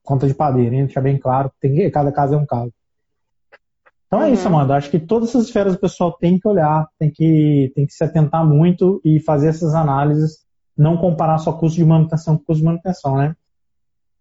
Conta 0.03 0.27
de 0.27 0.33
padeiro, 0.33 0.75
hein? 0.75 0.87
Deixar 0.87 1.03
bem 1.03 1.19
claro, 1.19 1.53
tem, 1.61 1.91
cada 1.91 2.11
caso 2.11 2.33
é 2.33 2.39
um 2.39 2.47
caso. 2.47 2.73
Então 4.07 4.23
é 4.23 4.31
isso, 4.31 4.49
uhum. 4.49 4.55
Amanda. 4.55 4.75
Acho 4.75 4.91
que 4.91 4.99
todas 4.99 5.29
essas 5.29 5.49
esferas 5.49 5.75
o 5.75 5.79
pessoal 5.79 6.13
tem 6.13 6.39
que 6.39 6.49
olhar, 6.49 6.89
tem 6.99 7.11
que, 7.11 7.73
tem 7.75 7.85
que 7.85 7.93
se 7.93 8.03
atentar 8.03 8.43
muito 8.43 9.03
e 9.05 9.21
fazer 9.21 9.49
essas 9.49 9.75
análises, 9.75 10.47
não 10.75 10.97
comparar 10.97 11.37
só 11.37 11.53
custo 11.53 11.77
de 11.77 11.85
manutenção 11.85 12.39
com 12.39 12.45
custo 12.45 12.63
de 12.63 12.65
manutenção, 12.65 13.19
né? 13.19 13.37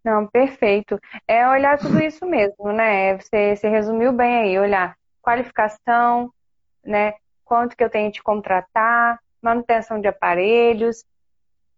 Não, 0.03 0.27
perfeito. 0.27 0.99
É 1.25 1.47
olhar 1.47 1.79
tudo 1.79 2.03
isso 2.03 2.25
mesmo, 2.25 2.73
né? 2.73 3.17
Você, 3.17 3.55
você 3.55 3.69
resumiu 3.69 4.11
bem 4.11 4.41
aí, 4.41 4.59
olhar 4.59 4.97
qualificação, 5.21 6.29
né? 6.85 7.13
Quanto 7.45 7.77
que 7.77 7.83
eu 7.83 7.89
tenho 7.89 8.11
de 8.11 8.21
contratar, 8.21 9.22
manutenção 9.43 9.99
de 9.99 10.07
aparelhos, 10.07 11.03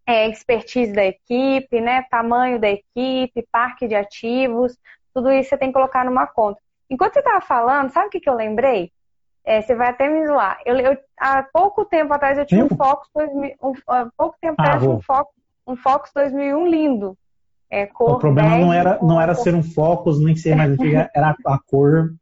é, 0.05 0.29
expertise 0.29 0.93
da 0.93 1.05
equipe, 1.05 1.81
né, 1.81 2.05
tamanho 2.10 2.60
da 2.60 2.69
equipe, 2.69 3.48
parque 3.51 3.88
de 3.88 3.95
ativos, 3.95 4.77
tudo 5.13 5.31
isso 5.31 5.50
você 5.50 5.57
tem 5.57 5.69
que 5.69 5.74
colocar 5.74 6.05
numa 6.05 6.27
conta. 6.27 6.60
Enquanto 6.89 7.13
você 7.13 7.19
estava 7.19 7.41
falando, 7.41 7.89
sabe 7.89 8.07
o 8.07 8.10
que, 8.10 8.19
que 8.19 8.29
eu 8.29 8.36
lembrei? 8.36 8.91
É, 9.43 9.62
você 9.62 9.75
vai 9.75 9.89
até 9.89 10.10
me 10.10 10.25
zoar. 10.27 10.60
Eu, 10.65 10.77
eu, 10.77 10.98
há 11.19 11.43
pouco 11.43 11.86
tempo 11.86 12.13
atrás 12.13 12.38
eu 12.38 12.45
tinha 12.45 12.65
um 12.65 12.69
Focus 12.69 13.10
2000, 13.13 13.55
um, 13.62 13.74
há 13.88 14.07
pouco 14.17 14.36
tempo 14.41 14.55
ah, 14.60 14.63
atrás 14.63 14.84
um 14.84 15.01
Focus, 15.01 15.34
um 15.67 15.75
Focus 15.75 16.12
2001 16.13 16.67
lindo. 16.67 17.17
É, 17.72 17.89
o 18.00 18.17
problema 18.17 18.51
10, 18.51 18.62
não 18.62 18.74
era, 18.74 19.00
não 19.01 19.22
era 19.22 19.34
ser 19.34 19.55
um 19.55 19.63
Focus, 19.63 20.19
nem 20.19 20.36
ser 20.36 20.55
mais 20.55 20.72
antiga, 20.72 21.10
era 21.15 21.36
a 21.45 21.60
cor. 21.60 22.13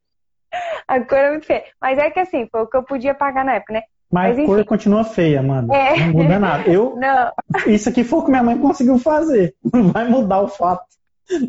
A 0.87 0.99
cor 0.99 1.17
é 1.17 1.31
muito 1.31 1.47
feia. 1.47 1.63
Mas 1.81 1.97
é 1.97 2.11
que 2.11 2.19
assim, 2.19 2.47
foi 2.51 2.61
o 2.61 2.67
que 2.67 2.77
eu 2.77 2.83
podia 2.83 3.15
pagar 3.15 3.43
na 3.43 3.55
época, 3.55 3.73
né? 3.73 3.83
Mas, 4.13 4.37
Mas 4.37 4.43
a 4.43 4.45
cor 4.45 4.65
continua 4.65 5.03
feia, 5.03 5.41
mano. 5.41 5.73
É. 5.73 5.97
Não 5.97 6.13
muda 6.13 6.37
nada. 6.37 6.69
Eu, 6.69 6.95
não. 7.01 7.31
Isso 7.65 7.89
aqui 7.89 8.03
foi 8.03 8.19
o 8.19 8.23
que 8.23 8.29
minha 8.29 8.43
mãe 8.43 8.55
conseguiu 8.59 8.99
fazer. 8.99 9.55
Não 9.73 9.91
vai 9.91 10.07
mudar 10.07 10.41
o 10.41 10.47
fato. 10.47 10.85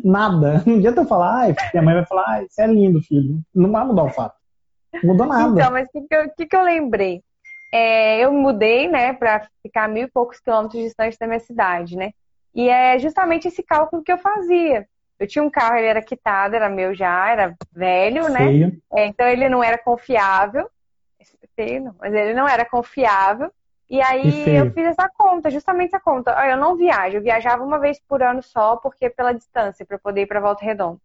Nada. 0.03 0.63
Não 0.65 0.77
adianta 0.77 1.01
eu 1.01 1.05
falar, 1.05 1.41
ai, 1.41 1.55
minha 1.71 1.83
mãe 1.83 1.93
vai 1.93 2.05
falar, 2.07 2.23
ai, 2.27 2.47
você 2.49 2.63
é 2.63 2.67
lindo, 2.67 3.03
filho. 3.03 3.39
Não 3.53 3.71
vai 3.71 3.85
mudar 3.85 4.05
o 4.05 4.09
fato. 4.09 4.33
Não 4.91 5.11
mudou 5.11 5.27
nada. 5.27 5.61
Então, 5.61 5.71
mas 5.71 5.87
o 5.87 5.91
que, 5.91 6.01
que, 6.07 6.15
eu, 6.15 6.47
que, 6.47 6.55
eu 6.55 6.63
lembrei? 6.63 7.21
É, 7.71 8.19
eu 8.21 8.33
mudei, 8.33 8.87
né, 8.87 9.13
para 9.13 9.47
ficar 9.61 9.87
mil 9.87 10.07
e 10.07 10.11
poucos 10.11 10.39
quilômetros 10.39 10.81
distante 10.81 11.19
da 11.19 11.27
minha 11.27 11.39
cidade, 11.39 11.95
né? 11.95 12.13
E 12.55 12.67
é 12.67 12.97
justamente 12.97 13.47
esse 13.47 13.61
cálculo 13.61 14.01
que 14.01 14.11
eu 14.11 14.17
fazia. 14.17 14.87
Eu 15.19 15.27
tinha 15.27 15.43
um 15.43 15.51
carro, 15.51 15.75
ele 15.75 15.87
era 15.87 16.01
quitado, 16.01 16.55
era 16.55 16.67
meu 16.67 16.95
já, 16.95 17.29
era 17.29 17.53
velho, 17.71 18.27
né? 18.29 18.71
É, 18.91 19.05
então 19.05 19.27
ele 19.27 19.47
não 19.49 19.63
era 19.63 19.77
confiável 19.77 20.67
feio, 21.55 21.95
mas 21.99 22.13
ele 22.13 22.33
não 22.33 22.47
era 22.47 22.65
confiável. 22.65 23.51
E 23.89 24.01
aí 24.01 24.55
eu 24.55 24.71
fiz 24.71 24.85
essa 24.87 25.07
conta, 25.09 25.51
justamente 25.51 25.89
essa 25.89 25.99
conta. 25.99 26.31
Eu 26.49 26.57
não 26.57 26.75
viajo, 26.75 27.17
eu 27.17 27.21
viajava 27.21 27.63
uma 27.63 27.79
vez 27.79 27.99
por 27.99 28.23
ano 28.23 28.41
só, 28.41 28.77
porque 28.77 29.09
pela 29.09 29.33
distância, 29.33 29.85
para 29.85 29.99
poder 29.99 30.21
ir 30.21 30.25
para 30.25 30.39
Volta 30.39 30.65
Redonda. 30.65 30.99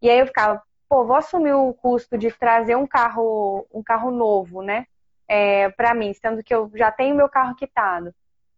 E 0.00 0.08
aí 0.08 0.18
eu 0.18 0.26
ficava, 0.26 0.62
pô, 0.88 1.04
vou 1.04 1.16
assumir 1.16 1.52
o 1.52 1.74
custo 1.74 2.16
de 2.16 2.30
trazer 2.30 2.76
um 2.76 2.86
carro, 2.86 3.66
um 3.72 3.82
carro 3.82 4.10
novo, 4.10 4.62
né? 4.62 4.86
É, 5.28 5.68
para 5.70 5.94
mim, 5.94 6.12
sendo 6.14 6.42
que 6.42 6.54
eu 6.54 6.70
já 6.74 6.90
tenho 6.90 7.14
meu 7.14 7.28
carro 7.28 7.54
quitado. 7.54 8.14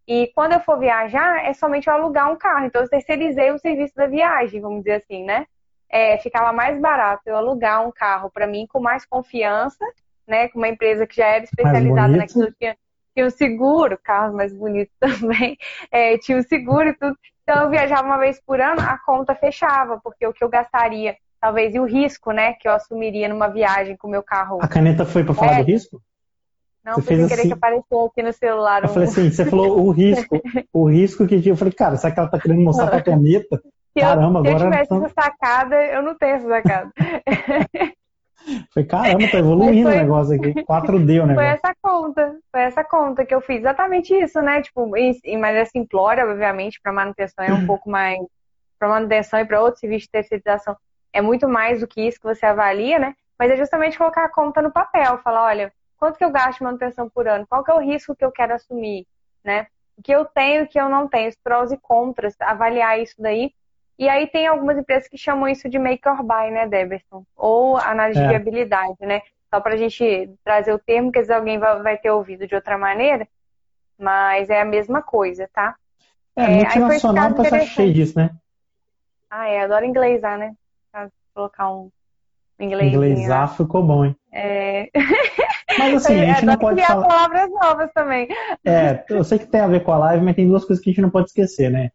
E 0.07 0.31
quando 0.35 0.53
eu 0.53 0.61
for 0.61 0.79
viajar, 0.79 1.45
é 1.45 1.53
somente 1.53 1.89
eu 1.89 1.95
alugar 1.95 2.31
um 2.31 2.37
carro. 2.37 2.67
Então 2.67 2.83
eu 2.83 2.89
terceirizei 2.89 3.51
o 3.53 3.59
serviço 3.59 3.95
da 3.95 4.07
viagem, 4.07 4.61
vamos 4.61 4.81
dizer 4.81 4.95
assim, 4.95 5.25
né? 5.25 5.47
É, 5.89 6.19
ficava 6.19 6.53
mais 6.53 6.81
barato 6.81 7.23
eu 7.27 7.37
alugar 7.37 7.87
um 7.87 7.93
carro 7.93 8.31
para 8.31 8.47
mim 8.47 8.67
com 8.67 8.81
mais 8.81 9.05
confiança, 9.05 9.85
né? 10.33 10.49
Com 10.49 10.59
uma 10.59 10.69
empresa 10.69 11.07
que 11.07 11.17
já 11.17 11.27
era 11.27 11.45
especializada 11.45 12.17
naquilo 12.17 12.53
que 12.59 12.75
tinha 13.15 13.27
o 13.27 13.31
seguro, 13.31 13.99
carros 14.03 14.35
mais 14.35 14.53
bonitos 14.55 14.95
também, 14.99 15.59
é, 15.91 16.17
tinha 16.17 16.39
o 16.39 16.43
seguro 16.43 16.89
e 16.89 16.95
tudo. 16.95 17.17
Então 17.43 17.65
eu 17.65 17.71
viajava 17.71 18.07
uma 18.07 18.19
vez 18.19 18.41
por 18.41 18.61
ano, 18.61 18.81
a 18.81 18.99
conta 19.05 19.35
fechava, 19.35 20.01
porque 20.03 20.27
o 20.27 20.33
que 20.33 20.43
eu 20.43 20.49
gastaria, 20.49 21.17
talvez, 21.39 21.75
e 21.75 21.79
o 21.79 21.85
risco, 21.85 22.33
né, 22.33 22.55
que 22.55 22.67
eu 22.67 22.73
assumiria 22.73 23.29
numa 23.29 23.49
viagem 23.49 23.97
com 23.97 24.09
o 24.09 24.11
meu 24.11 24.23
carro. 24.23 24.59
A 24.63 24.69
caneta 24.69 25.05
foi 25.05 25.23
para 25.23 25.35
falar 25.35 25.59
é, 25.59 25.59
do 25.59 25.67
risco? 25.67 26.01
Não, 26.83 26.95
você 26.95 27.15
querer 27.15 27.33
assim... 27.35 27.49
que 27.49 27.53
apareceu 27.53 28.07
aqui 28.07 28.23
no 28.23 28.33
celular. 28.33 28.83
Eu 28.83 28.91
um... 28.91 28.93
falei 28.93 29.09
assim, 29.09 29.31
você 29.31 29.45
falou 29.45 29.87
o 29.87 29.91
risco, 29.93 30.41
o 30.73 30.89
risco 30.89 31.27
que 31.27 31.41
tinha. 31.41 31.53
Eu 31.53 31.57
falei, 31.57 31.75
cara, 31.75 31.97
será 31.97 32.13
que 32.13 32.19
ela 32.19 32.31
tá 32.31 32.41
querendo 32.41 32.63
mostrar 32.63 32.89
pra 32.89 33.03
caneta? 33.03 33.61
Se 33.93 34.01
caramba, 34.01 34.39
eu, 34.41 34.45
se 34.45 34.51
agora. 34.51 34.59
Se 34.59 34.65
eu 34.65 34.71
tivesse 34.71 34.95
essa 34.95 35.23
sacada, 35.23 35.77
eu 35.77 36.03
não 36.03 36.17
tenho 36.17 36.37
essa 36.37 36.49
sacada. 36.49 36.91
Falei, 38.73 38.87
caramba, 38.89 39.31
tá 39.31 39.39
evoluindo 39.39 39.89
foi, 39.89 39.97
o 39.97 40.01
negócio 40.01 40.35
aqui. 40.35 40.53
4D 40.65 41.23
o 41.23 41.27
negócio. 41.27 41.35
Foi 41.35 41.47
essa 41.47 41.75
conta, 41.81 42.39
foi 42.51 42.61
essa 42.61 42.85
conta 42.85 43.25
que 43.25 43.35
eu 43.35 43.41
fiz. 43.41 43.61
Exatamente 43.61 44.15
isso, 44.15 44.41
né? 44.41 44.63
Tipo, 44.63 44.97
em, 44.97 45.19
em 45.25 45.39
maneira 45.39 45.67
simplória, 45.67 46.25
obviamente, 46.25 46.81
para 46.83 46.93
manutenção 46.93 47.45
é 47.45 47.53
um 47.53 47.67
pouco 47.67 47.91
mais. 47.91 48.19
Para 48.79 48.89
manutenção 48.89 49.39
e 49.39 49.45
para 49.45 49.61
outros 49.61 49.81
serviços 49.81 50.05
de 50.05 50.11
terceirização 50.11 50.77
é 51.13 51.21
muito 51.21 51.49
mais 51.49 51.81
do 51.81 51.87
que 51.87 52.01
isso 52.01 52.19
que 52.19 52.27
você 52.27 52.47
avalia, 52.47 52.99
né? 52.99 53.15
Mas 53.39 53.51
é 53.51 53.57
justamente 53.57 53.99
colocar 53.99 54.25
a 54.25 54.29
conta 54.29 54.63
no 54.63 54.73
papel, 54.73 55.19
falar, 55.19 55.45
olha, 55.45 55.73
quanto 55.99 56.17
que 56.17 56.25
eu 56.25 56.31
gasto 56.31 56.59
de 56.59 56.65
manutenção 56.65 57.09
por 57.09 57.29
ano? 57.29 57.47
Qual 57.47 57.63
que 57.63 57.71
é 57.71 57.75
o 57.75 57.81
risco 57.81 58.17
que 58.17 58.25
eu 58.25 58.33
quero 58.33 58.55
assumir, 58.55 59.07
né? 59.45 59.67
O 59.97 60.03
que 60.03 60.13
eu 60.13 60.25
tenho 60.25 60.63
e 60.63 60.65
o 60.65 60.69
que 60.69 60.81
eu 60.81 60.89
não 60.89 61.07
tenho, 61.07 61.29
os 61.29 61.37
prós 61.37 61.71
e 61.71 61.77
contras, 61.77 62.35
avaliar 62.41 62.99
isso 62.99 63.15
daí 63.19 63.53
e 64.03 64.09
aí 64.09 64.27
tem 64.27 64.49
algumas 64.49 64.77
empresas 64.77 65.09
que 65.09 65.17
chamam 65.17 65.47
isso 65.47 65.69
de 65.69 65.79
make 65.79 66.09
or 66.09 66.25
buy, 66.25 66.51
né, 66.51 66.67
Deberson? 66.67 67.25
Ou 67.37 67.77
análise 67.77 68.19
é. 68.19 68.23
de 68.25 68.29
viabilidade, 68.31 68.97
né? 69.01 69.23
Só 69.49 69.61
para 69.61 69.75
a 69.75 69.77
gente 69.77 70.29
trazer 70.43 70.73
o 70.73 70.79
termo, 70.81 71.13
que 71.13 71.21
às 71.21 71.29
vezes 71.29 71.39
alguém 71.39 71.57
vai, 71.57 71.97
ter 71.97 72.11
ouvido 72.11 72.45
de 72.45 72.53
outra 72.53 72.77
maneira, 72.77 73.29
mas 73.97 74.51
é 74.51 74.61
a 74.61 74.65
mesma 74.65 75.03
coisa, 75.03 75.49
tá? 75.55 75.77
É, 76.35 76.43
é 76.43 76.65
multinacional 76.81 77.33
tá 77.33 77.61
cheio 77.61 77.95
disso, 77.95 78.19
né? 78.19 78.31
Ah, 79.31 79.49
é, 79.49 79.61
adoro 79.61 79.85
inglesar, 79.85 80.37
né? 80.37 80.53
Pra 80.91 81.09
colocar 81.33 81.71
um 81.71 81.89
inglês. 82.59 82.93
Inglesar 82.93 83.57
ficou 83.57 83.85
bom, 83.85 84.05
hein? 84.05 84.17
É... 84.33 84.91
Mas 85.79 85.95
assim, 85.95 86.19
a 86.29 86.35
gente 86.35 86.45
não 86.45 86.59
pode 86.59 86.75
criar 86.75 86.89
falar... 86.89 87.07
palavras 87.07 87.51
novas 87.51 87.93
também. 87.93 88.27
É, 88.65 89.05
eu 89.09 89.23
sei 89.23 89.39
que 89.39 89.47
tem 89.47 89.61
a 89.61 89.69
ver 89.69 89.85
com 89.85 89.93
a 89.93 89.99
live, 89.99 90.25
mas 90.25 90.35
tem 90.35 90.49
duas 90.49 90.65
coisas 90.65 90.83
que 90.83 90.91
a 90.91 90.93
gente 90.93 91.03
não 91.03 91.11
pode 91.11 91.29
esquecer, 91.29 91.71
né? 91.71 91.93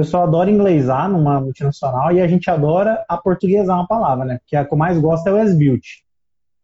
O 0.00 0.02
pessoal 0.02 0.22
adora 0.22 0.50
inglesar 0.50 1.10
numa 1.10 1.38
multinacional 1.38 2.10
e 2.10 2.22
a 2.22 2.26
gente 2.26 2.48
adora 2.48 3.04
aportuguesar 3.06 3.76
uma 3.76 3.86
palavra, 3.86 4.24
né? 4.24 4.38
Porque 4.38 4.56
a 4.56 4.64
que 4.64 4.72
eu 4.72 4.78
mais 4.78 4.98
gosto 4.98 5.26
é 5.28 5.32
o 5.32 5.36
as-built. 5.36 5.84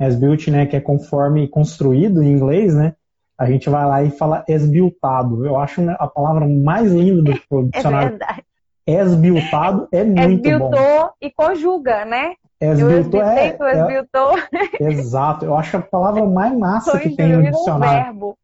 As-built, 0.00 0.48
né, 0.48 0.64
que 0.64 0.74
é 0.74 0.80
conforme 0.80 1.46
construído 1.46 2.22
em 2.22 2.32
inglês, 2.32 2.74
né? 2.74 2.94
A 3.38 3.44
gente 3.44 3.68
vai 3.68 3.84
lá 3.84 4.02
e 4.02 4.10
fala 4.10 4.42
as-builtado. 4.48 5.44
Eu 5.44 5.58
acho 5.58 5.82
a 5.98 6.06
palavra 6.06 6.48
mais 6.48 6.90
linda 6.90 7.20
do 7.24 7.32
é 7.32 7.62
dicionário. 7.70 8.06
É 8.06 8.10
verdade. 8.10 8.42
As-builtado 8.88 9.88
é 9.92 10.02
muito 10.02 10.42
bom. 10.42 10.54
As-builtou 10.54 11.10
e 11.20 11.30
conjuga, 11.30 12.04
né? 12.06 12.32
As-builtou 12.58 13.20
é, 13.20 13.48
é, 14.80 14.80
Exato. 14.80 15.44
Eu 15.44 15.54
acho 15.58 15.76
a 15.76 15.82
palavra 15.82 16.24
mais 16.24 16.56
massa 16.56 16.98
que 16.98 17.14
tem 17.14 17.36
no 17.36 17.42
dicionário. 17.42 18.02
verbo 18.02 18.38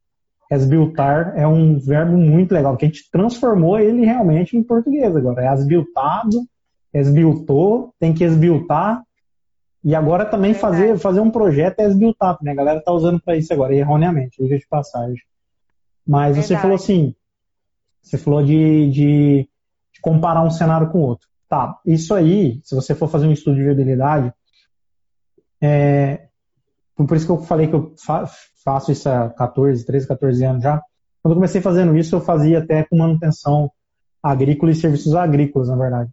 asbiltar 0.52 1.34
é 1.36 1.46
um 1.46 1.78
verbo 1.78 2.16
muito 2.16 2.52
legal, 2.52 2.72
porque 2.72 2.86
a 2.86 2.88
gente 2.88 3.10
transformou 3.10 3.78
ele 3.78 4.04
realmente 4.04 4.56
em 4.56 4.62
português 4.62 5.14
agora. 5.14 5.42
É 5.42 5.48
asbiltado, 5.48 6.46
esbiltou, 6.92 7.94
tem 7.98 8.12
que 8.12 8.24
esbiltar. 8.24 9.02
E 9.84 9.94
agora 9.94 10.24
também 10.24 10.54
fazer, 10.54 10.98
fazer 10.98 11.20
um 11.20 11.30
projeto 11.30 11.80
é 11.80 11.86
esbiltar, 11.86 12.38
né? 12.42 12.52
A 12.52 12.54
galera 12.54 12.80
tá 12.80 12.92
usando 12.92 13.20
para 13.20 13.36
isso 13.36 13.52
agora, 13.52 13.74
erroneamente, 13.74 14.42
diga 14.42 14.56
de 14.56 14.66
passagem. 14.68 15.22
Mas 16.06 16.36
Verdade. 16.36 16.46
você 16.46 16.56
falou 16.56 16.76
assim, 16.76 17.14
você 18.02 18.18
falou 18.18 18.44
de, 18.44 18.90
de, 18.90 19.48
de, 19.92 20.00
comparar 20.00 20.42
um 20.42 20.50
cenário 20.50 20.90
com 20.90 21.00
outro. 21.00 21.28
Tá, 21.48 21.78
isso 21.84 22.14
aí, 22.14 22.60
se 22.64 22.74
você 22.74 22.94
for 22.94 23.08
fazer 23.08 23.26
um 23.26 23.32
estudo 23.32 23.56
de 23.56 23.64
viabilidade, 23.64 24.32
é, 25.60 26.28
por 26.96 27.16
isso 27.16 27.26
que 27.26 27.32
eu 27.32 27.42
falei 27.42 27.66
que 27.66 27.74
eu 27.74 27.92
faço 28.62 28.92
isso 28.92 29.08
há 29.08 29.30
14, 29.30 29.84
13, 29.84 30.06
14 30.08 30.44
anos 30.44 30.62
já. 30.62 30.82
Quando 31.22 31.32
eu 31.32 31.36
comecei 31.36 31.60
fazendo 31.60 31.96
isso, 31.96 32.16
eu 32.16 32.20
fazia 32.20 32.58
até 32.58 32.84
com 32.84 32.96
manutenção 32.96 33.70
agrícola 34.22 34.72
e 34.72 34.74
serviços 34.74 35.14
agrícolas, 35.14 35.68
na 35.68 35.76
verdade. 35.76 36.10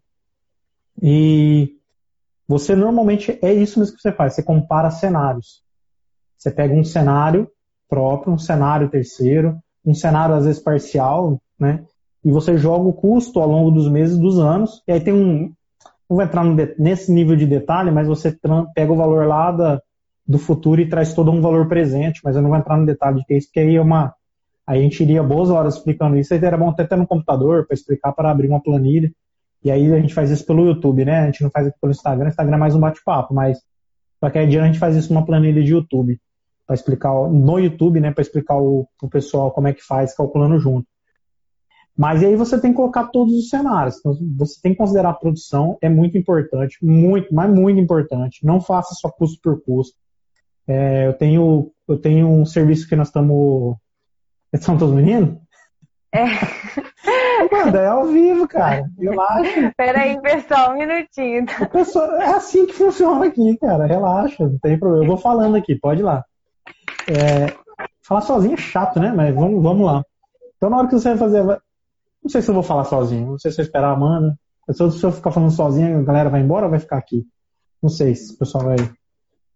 E 1.01 1.75
você 2.47 2.75
normalmente 2.75 3.37
é 3.41 3.53
isso 3.53 3.79
mesmo 3.79 3.95
que 3.95 4.01
você 4.01 4.11
faz, 4.11 4.33
você 4.33 4.43
compara 4.43 4.91
cenários. 4.91 5.63
Você 6.37 6.49
pega 6.49 6.73
um 6.73 6.83
cenário 6.83 7.49
próprio, 7.87 8.33
um 8.33 8.37
cenário 8.37 8.89
terceiro, 8.89 9.57
um 9.85 9.93
cenário 9.93 10.35
às 10.35 10.45
vezes 10.45 10.61
parcial, 10.61 11.41
né? 11.59 11.83
E 12.23 12.31
você 12.31 12.57
joga 12.57 12.85
o 12.85 12.93
custo 12.93 13.39
ao 13.39 13.47
longo 13.47 13.71
dos 13.71 13.89
meses, 13.89 14.17
dos 14.17 14.39
anos, 14.39 14.83
e 14.87 14.91
aí 14.91 14.99
tem 14.99 15.13
um. 15.13 15.53
Não 16.09 16.17
vou 16.17 16.21
entrar 16.23 16.43
nesse 16.77 17.11
nível 17.11 17.35
de 17.35 17.45
detalhe, 17.45 17.91
mas 17.91 18.07
você 18.07 18.35
pega 18.73 18.91
o 18.91 18.95
valor 18.95 19.27
lá 19.27 19.51
da, 19.51 19.81
do 20.29 20.37
futuro 20.37 20.79
e 20.79 20.87
traz 20.87 21.11
todo 21.11 21.31
um 21.31 21.41
valor 21.41 21.67
presente, 21.67 22.21
mas 22.23 22.35
eu 22.35 22.43
não 22.43 22.49
vou 22.49 22.59
entrar 22.59 22.77
no 22.77 22.85
detalhe 22.85 23.17
de 23.17 23.25
que 23.25 23.33
é 23.33 23.37
isso, 23.39 23.49
que 23.51 23.59
aí 23.59 23.75
é 23.75 23.81
uma. 23.81 24.13
a 24.65 24.75
gente 24.75 25.01
iria 25.01 25.23
boas 25.23 25.49
horas 25.49 25.75
explicando 25.75 26.15
isso, 26.17 26.31
aí 26.31 26.45
era 26.45 26.55
bom 26.55 26.69
até 26.69 26.85
ter 26.85 26.95
no 26.95 27.07
computador 27.07 27.65
para 27.65 27.73
explicar, 27.73 28.11
para 28.11 28.29
abrir 28.29 28.47
uma 28.47 28.61
planilha. 28.61 29.11
E 29.63 29.71
aí 29.71 29.91
a 29.91 29.99
gente 29.99 30.13
faz 30.13 30.29
isso 30.29 30.45
pelo 30.45 30.67
YouTube, 30.67 31.03
né? 31.03 31.21
A 31.21 31.25
gente 31.25 31.41
não 31.41 31.49
faz 31.49 31.65
aqui 31.65 31.77
pelo 31.81 31.91
Instagram, 31.91 32.25
o 32.25 32.29
Instagram 32.29 32.55
é 32.55 32.59
mais 32.59 32.75
um 32.75 32.79
bate-papo, 32.79 33.33
mas 33.33 33.59
qualquer 34.19 34.47
dia 34.47 34.61
a 34.61 34.67
gente 34.67 34.77
faz 34.77 34.95
isso 34.95 35.11
numa 35.11 35.25
planilha 35.25 35.63
de 35.63 35.71
YouTube, 35.71 36.21
para 36.67 36.75
explicar 36.75 37.11
no 37.11 37.59
YouTube, 37.59 37.99
né? 37.99 38.11
Para 38.11 38.21
explicar 38.21 38.59
o, 38.59 38.87
o 39.01 39.09
pessoal 39.09 39.49
como 39.49 39.67
é 39.67 39.73
que 39.73 39.83
faz, 39.83 40.15
calculando 40.15 40.59
junto. 40.59 40.87
Mas 41.97 42.23
aí 42.23 42.35
você 42.35 42.61
tem 42.61 42.69
que 42.69 42.77
colocar 42.77 43.07
todos 43.07 43.33
os 43.33 43.49
cenários. 43.49 43.97
Então, 43.97 44.15
você 44.37 44.61
tem 44.61 44.73
que 44.73 44.77
considerar 44.77 45.09
a 45.09 45.13
produção, 45.13 45.75
é 45.81 45.89
muito 45.89 46.19
importante, 46.19 46.77
muito, 46.83 47.33
mas 47.33 47.51
muito 47.51 47.79
importante. 47.79 48.45
Não 48.45 48.61
faça 48.61 48.93
só 48.93 49.09
custo 49.09 49.39
por 49.41 49.59
custo. 49.63 49.97
É, 50.69 51.07
eu, 51.07 51.13
tenho, 51.13 51.71
eu 51.87 51.97
tenho 51.97 52.27
um 52.29 52.45
serviço 52.45 52.87
que 52.87 52.95
nós 52.95 53.07
estamos. 53.07 53.75
São 54.61 54.77
todos 54.77 54.93
meninos? 54.93 55.39
É. 56.13 56.25
Mano, 57.51 57.77
é 57.77 57.87
ao 57.87 58.05
vivo, 58.05 58.47
cara. 58.47 58.87
Relaxa. 58.99 59.73
Peraí, 59.75 60.21
pessoal, 60.21 60.73
um 60.73 60.77
minutinho. 60.77 61.45
Pessoal, 61.71 62.15
é 62.17 62.35
assim 62.35 62.67
que 62.67 62.73
funciona 62.73 63.25
aqui, 63.25 63.57
cara. 63.57 63.87
Relaxa, 63.87 64.47
não 64.47 64.59
tem 64.59 64.77
problema. 64.77 65.05
Eu 65.05 65.07
vou 65.07 65.17
falando 65.17 65.55
aqui, 65.55 65.75
pode 65.75 66.01
ir 66.01 66.03
lá. 66.03 66.23
É, 67.07 67.55
falar 68.03 68.21
sozinho 68.21 68.53
é 68.53 68.57
chato, 68.57 68.99
né? 68.99 69.11
Mas 69.11 69.33
vamos, 69.33 69.63
vamos 69.63 69.85
lá. 69.85 70.03
Então, 70.57 70.69
na 70.69 70.77
hora 70.77 70.87
que 70.87 70.93
você 70.93 71.09
vai 71.09 71.17
fazer. 71.17 71.43
Não 71.43 72.29
sei 72.29 72.41
se 72.41 72.49
eu 72.49 72.53
vou 72.53 72.63
falar 72.63 72.83
sozinho. 72.83 73.31
Não 73.31 73.39
sei 73.39 73.51
se 73.51 73.59
eu 73.59 73.65
esperar 73.65 73.89
a 73.89 73.93
Amanda. 73.93 74.37
Se 74.71 74.83
eu, 74.83 74.91
se 74.91 75.03
eu 75.03 75.11
ficar 75.11 75.31
falando 75.31 75.51
sozinho, 75.51 75.99
a 75.99 76.03
galera 76.03 76.29
vai 76.29 76.41
embora 76.41 76.65
ou 76.65 76.69
vai 76.69 76.79
ficar 76.79 76.97
aqui? 76.97 77.25
Não 77.81 77.89
sei 77.89 78.13
se 78.13 78.33
o 78.33 78.37
pessoal 78.37 78.65
vai 78.65 78.75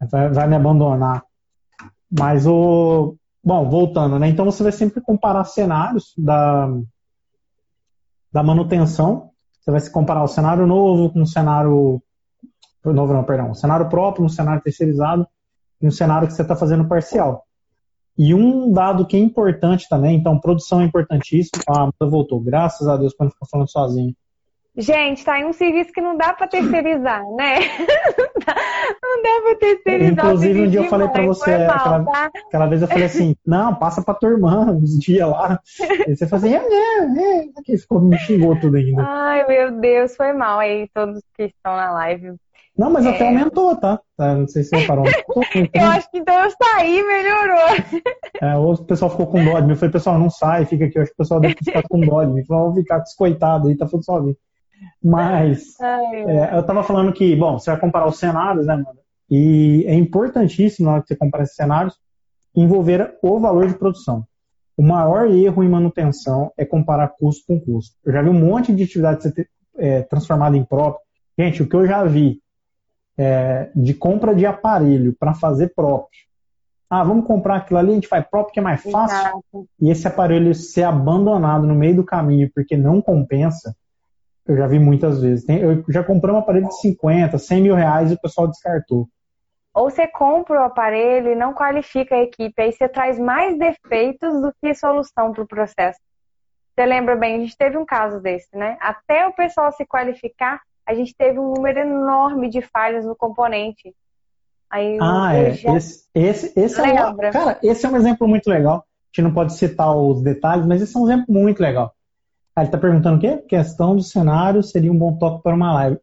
vai, 0.10 0.29
vai 0.29 0.48
me 0.48 0.55
abandonar. 0.55 1.24
Mas 2.12 2.45
o. 2.45 3.15
Bom, 3.43 3.69
voltando, 3.69 4.17
né? 4.17 4.29
Então 4.29 4.45
você 4.45 4.63
vai 4.63 4.72
sempre 4.72 5.01
comparar 5.01 5.43
cenários 5.43 6.13
da, 6.17 6.69
da 8.31 8.41
manutenção. 8.41 9.31
Você 9.60 9.72
vai 9.72 9.79
se 9.79 9.91
comparar 9.91 10.24
o 10.24 10.27
cenário 10.27 10.65
novo 10.65 11.12
com 11.12 11.22
o 11.22 11.27
cenário. 11.27 12.01
Novo 12.86 13.13
não, 13.13 13.24
perdão. 13.24 13.51
O 13.51 13.55
cenário 13.55 13.89
próprio, 13.89 14.25
um 14.25 14.29
cenário 14.29 14.62
terceirizado 14.62 15.27
e 15.81 15.88
um 15.88 15.91
cenário 15.91 16.27
que 16.27 16.33
você 16.33 16.41
está 16.41 16.55
fazendo 16.55 16.88
parcial. 16.88 17.45
E 18.17 18.33
um 18.33 18.72
dado 18.72 19.05
que 19.05 19.17
é 19.17 19.19
importante 19.19 19.88
também, 19.89 20.17
então 20.17 20.39
produção 20.39 20.81
é 20.81 20.86
importantíssimo. 20.86 21.63
Ah, 21.67 21.89
voltou, 22.00 22.39
graças 22.39 22.88
a 22.88 22.95
Deus, 22.95 23.13
quando 23.13 23.31
ficou 23.31 23.48
falando 23.50 23.69
sozinho. 23.69 24.15
Gente, 24.75 25.24
tá 25.24 25.39
em 25.39 25.46
um 25.46 25.53
serviço 25.53 25.92
que 25.92 26.01
não 26.01 26.18
dá 26.18 26.34
para 26.34 26.48
terceirizar, 26.48 27.24
né? 27.36 27.60
não 29.03 29.22
dá 29.22 29.42
para 29.44 29.56
terceirizar. 29.60 30.25
Inclusive, 30.25 30.62
um 30.62 30.70
dia 30.70 30.80
eu 30.80 30.89
falei 30.89 31.08
para 31.10 31.25
você, 31.27 31.58
mal, 31.60 31.75
aquela, 31.75 32.03
tá? 32.03 32.32
aquela, 32.48 32.65
vez 32.65 32.82
eu 32.82 32.88
falei 32.88 33.03
assim, 33.03 33.36
não, 33.46 33.75
passa 33.75 34.01
pra 34.01 34.15
tua 34.15 34.32
irmã 34.32 34.72
uns 34.74 34.98
dias 35.00 35.30
lá. 35.30 35.60
E 36.08 36.15
você 36.15 36.25
falou 36.25 36.44
assim, 36.44 36.56
é, 36.56 36.60
é, 36.60 37.39
é. 37.39 37.50
Aqui 37.56 37.77
ficou, 37.77 38.01
me 38.01 38.18
xingou 38.18 38.60
tudo 38.60 38.77
ainda. 38.77 39.03
Ai, 39.08 39.46
meu 39.46 39.80
Deus, 39.80 40.15
foi 40.15 40.34
mal 40.34 40.58
aí, 40.58 40.89
todos 40.92 41.22
que 41.38 41.44
estão 41.44 41.75
na 41.75 41.92
live. 41.92 42.34
Não, 42.75 42.89
mas 42.89 43.06
é... 43.06 43.10
até 43.10 43.27
aumentou, 43.27 43.75
tá? 43.75 44.00
tá? 44.18 44.34
Não 44.34 44.48
sei 44.48 44.63
se 44.63 44.70
você 44.72 44.88
parou. 44.88 45.06
eu 45.72 45.86
acho 45.86 46.10
que 46.10 46.18
então 46.18 46.34
eu 46.44 46.50
saí 46.50 47.03
melhorou. 47.03 48.01
É, 48.42 48.56
ou 48.58 48.74
o 48.74 48.84
pessoal 48.84 49.12
ficou 49.12 49.27
com 49.27 49.46
dó 49.46 49.60
de 49.60 49.68
mim. 49.68 49.74
Eu 49.74 49.77
falei, 49.77 49.92
pessoal, 49.92 50.18
não 50.18 50.32
sai, 50.32 50.65
fica 50.65 50.86
aqui. 50.86 50.98
Eu 50.98 51.03
acho 51.03 51.12
que 51.12 51.15
o 51.15 51.18
pessoal 51.18 51.39
deve 51.39 51.56
ficar 51.63 51.84
com 51.84 52.00
dó 52.00 52.24
de 52.24 52.34
mim. 52.34 52.44
Falou, 52.44 52.63
vamos 52.70 52.80
ficar 52.80 52.98
descoitado 52.98 53.68
aí, 53.68 53.77
tá 53.77 53.86
tudo 53.86 54.03
sozinho. 54.03 54.36
Mas 55.03 55.80
é, 55.80 56.58
eu 56.58 56.63
tava 56.63 56.84
falando 56.84 57.13
que, 57.13 57.36
bom, 57.36 57.60
você 57.60 57.72
vai 57.72 57.80
comparar 57.80 58.08
os 58.08 58.18
cenários, 58.18 58.65
né, 58.65 58.75
mano? 58.75 59.00
E 59.30 59.84
é 59.88 59.96
importantíssimo, 59.96 60.86
na 60.86 60.94
hora 60.94 61.01
que 61.01 61.08
você 61.08 61.15
comparar 61.15 61.44
esses 61.44 61.56
cenários, 61.56 61.96
envolver 62.56 63.18
o 63.22 63.39
valor 63.39 63.68
de 63.68 63.74
produção. 63.74 64.25
O 64.77 64.84
maior 64.84 65.30
erro 65.30 65.63
em 65.63 65.70
manutenção 65.70 66.51
é 66.58 66.65
comparar 66.65 67.10
custo 67.10 67.46
com 67.48 67.60
custo. 67.60 67.96
Eu 68.06 68.13
já 68.13 68.22
vi 68.22 68.30
um 68.30 68.39
monte 68.39 68.74
de 68.74 68.84
atividade 68.84 69.24
ser 69.24 69.50
é, 69.77 70.01
transformada 70.03 70.58
em 70.58 70.63
próprio. 70.63 71.01
Gente, 71.38 71.63
o 71.63 71.68
que 71.68 71.75
eu 71.75 71.86
já 71.86 72.03
vi 72.03 72.42
é, 73.18 73.70
de 73.75 73.94
compra 73.94 74.36
de 74.36 74.46
aparelho 74.46 75.15
para 75.20 75.34
fazer 75.34 75.74
próprio. 75.75 76.20
Ah, 76.89 77.03
vamos 77.03 77.25
comprar 77.25 77.58
aquilo 77.58 77.80
ali, 77.80 77.92
a 77.92 77.96
gente 77.96 78.08
faz 78.08 78.25
próprio 78.30 78.53
que 78.53 78.60
é 78.60 78.63
mais 78.63 78.84
fácil. 78.84 79.18
Exato. 79.18 79.68
E 79.80 79.89
esse 79.89 80.08
aparelho 80.08 80.53
ser 80.53 80.84
abandonado 80.84 81.65
no 81.65 81.74
meio 81.74 81.96
do 81.96 82.03
caminho 82.03 82.51
porque 82.53 82.77
não 82.77 83.01
compensa, 83.01 83.75
eu 84.46 84.58
já 84.58 84.68
vi 84.68 84.80
muitas 84.80 85.22
vezes. 85.22 85.48
eu 85.48 85.84
já 85.90 86.04
comprei 86.04 86.34
um 86.34 86.38
aparelho 86.38 86.68
de 86.68 86.80
50, 86.82 87.38
100 87.38 87.62
mil 87.62 87.76
reais 87.76 88.12
e 88.12 88.16
o 88.16 88.20
pessoal 88.20 88.48
descartou. 88.48 89.08
Ou 89.74 89.90
você 89.90 90.08
compra 90.08 90.62
o 90.62 90.64
aparelho 90.64 91.32
e 91.32 91.36
não 91.36 91.54
qualifica 91.54 92.16
a 92.16 92.22
equipe, 92.22 92.62
aí 92.62 92.72
você 92.72 92.88
traz 92.88 93.18
mais 93.18 93.58
defeitos 93.58 94.40
do 94.42 94.54
que 94.62 94.76
solução 94.76 95.32
para 95.32 95.44
o 95.44 95.48
processo. 95.48 96.00
Você 96.76 96.86
lembra 96.86 97.16
bem, 97.16 97.36
a 97.36 97.40
gente 97.40 97.58
teve 97.58 97.78
um 97.78 97.86
caso 97.86 98.20
desse, 98.20 98.56
né? 98.56 98.78
Até 98.80 99.28
o 99.28 99.34
pessoal 99.34 99.72
se 99.72 99.86
qualificar, 99.86 100.62
a 100.86 100.94
gente 100.94 101.16
teve 101.16 101.40
um 101.40 101.54
número 101.54 101.80
enorme 101.80 102.50
de 102.50 102.62
falhas 102.62 103.06
no 103.06 103.16
componente. 103.16 103.96
Aí 104.70 104.98
ah, 105.02 105.34
é. 105.36 105.54
Já... 105.54 105.76
Esse, 105.76 106.10
esse, 106.14 106.60
esse 106.60 106.82
é 106.82 107.06
um, 107.06 107.18
cara, 107.18 107.60
esse 107.64 107.86
é 107.86 107.90
um 107.90 107.96
exemplo 107.96 108.28
muito 108.28 108.50
legal. 108.50 108.78
A 108.78 108.84
gente 109.16 109.24
não 109.24 109.34
pode 109.34 109.54
citar 109.54 109.96
os 109.96 110.22
detalhes, 110.22 110.66
mas 110.66 110.82
esse 110.82 110.96
é 110.96 111.00
um 111.00 111.06
exemplo 111.06 111.26
muito 111.30 111.60
legal. 111.60 111.94
Ah, 112.55 112.62
ele 112.62 112.67
está 112.67 112.77
perguntando 112.77 113.17
o 113.17 113.19
quê? 113.19 113.38
Questão 113.48 113.95
do 113.95 114.03
cenário 114.03 114.62
seria 114.62 114.91
um 114.91 114.98
bom 114.98 115.17
toque 115.17 115.41
para 115.41 115.55
uma 115.55 115.74
live. 115.74 115.98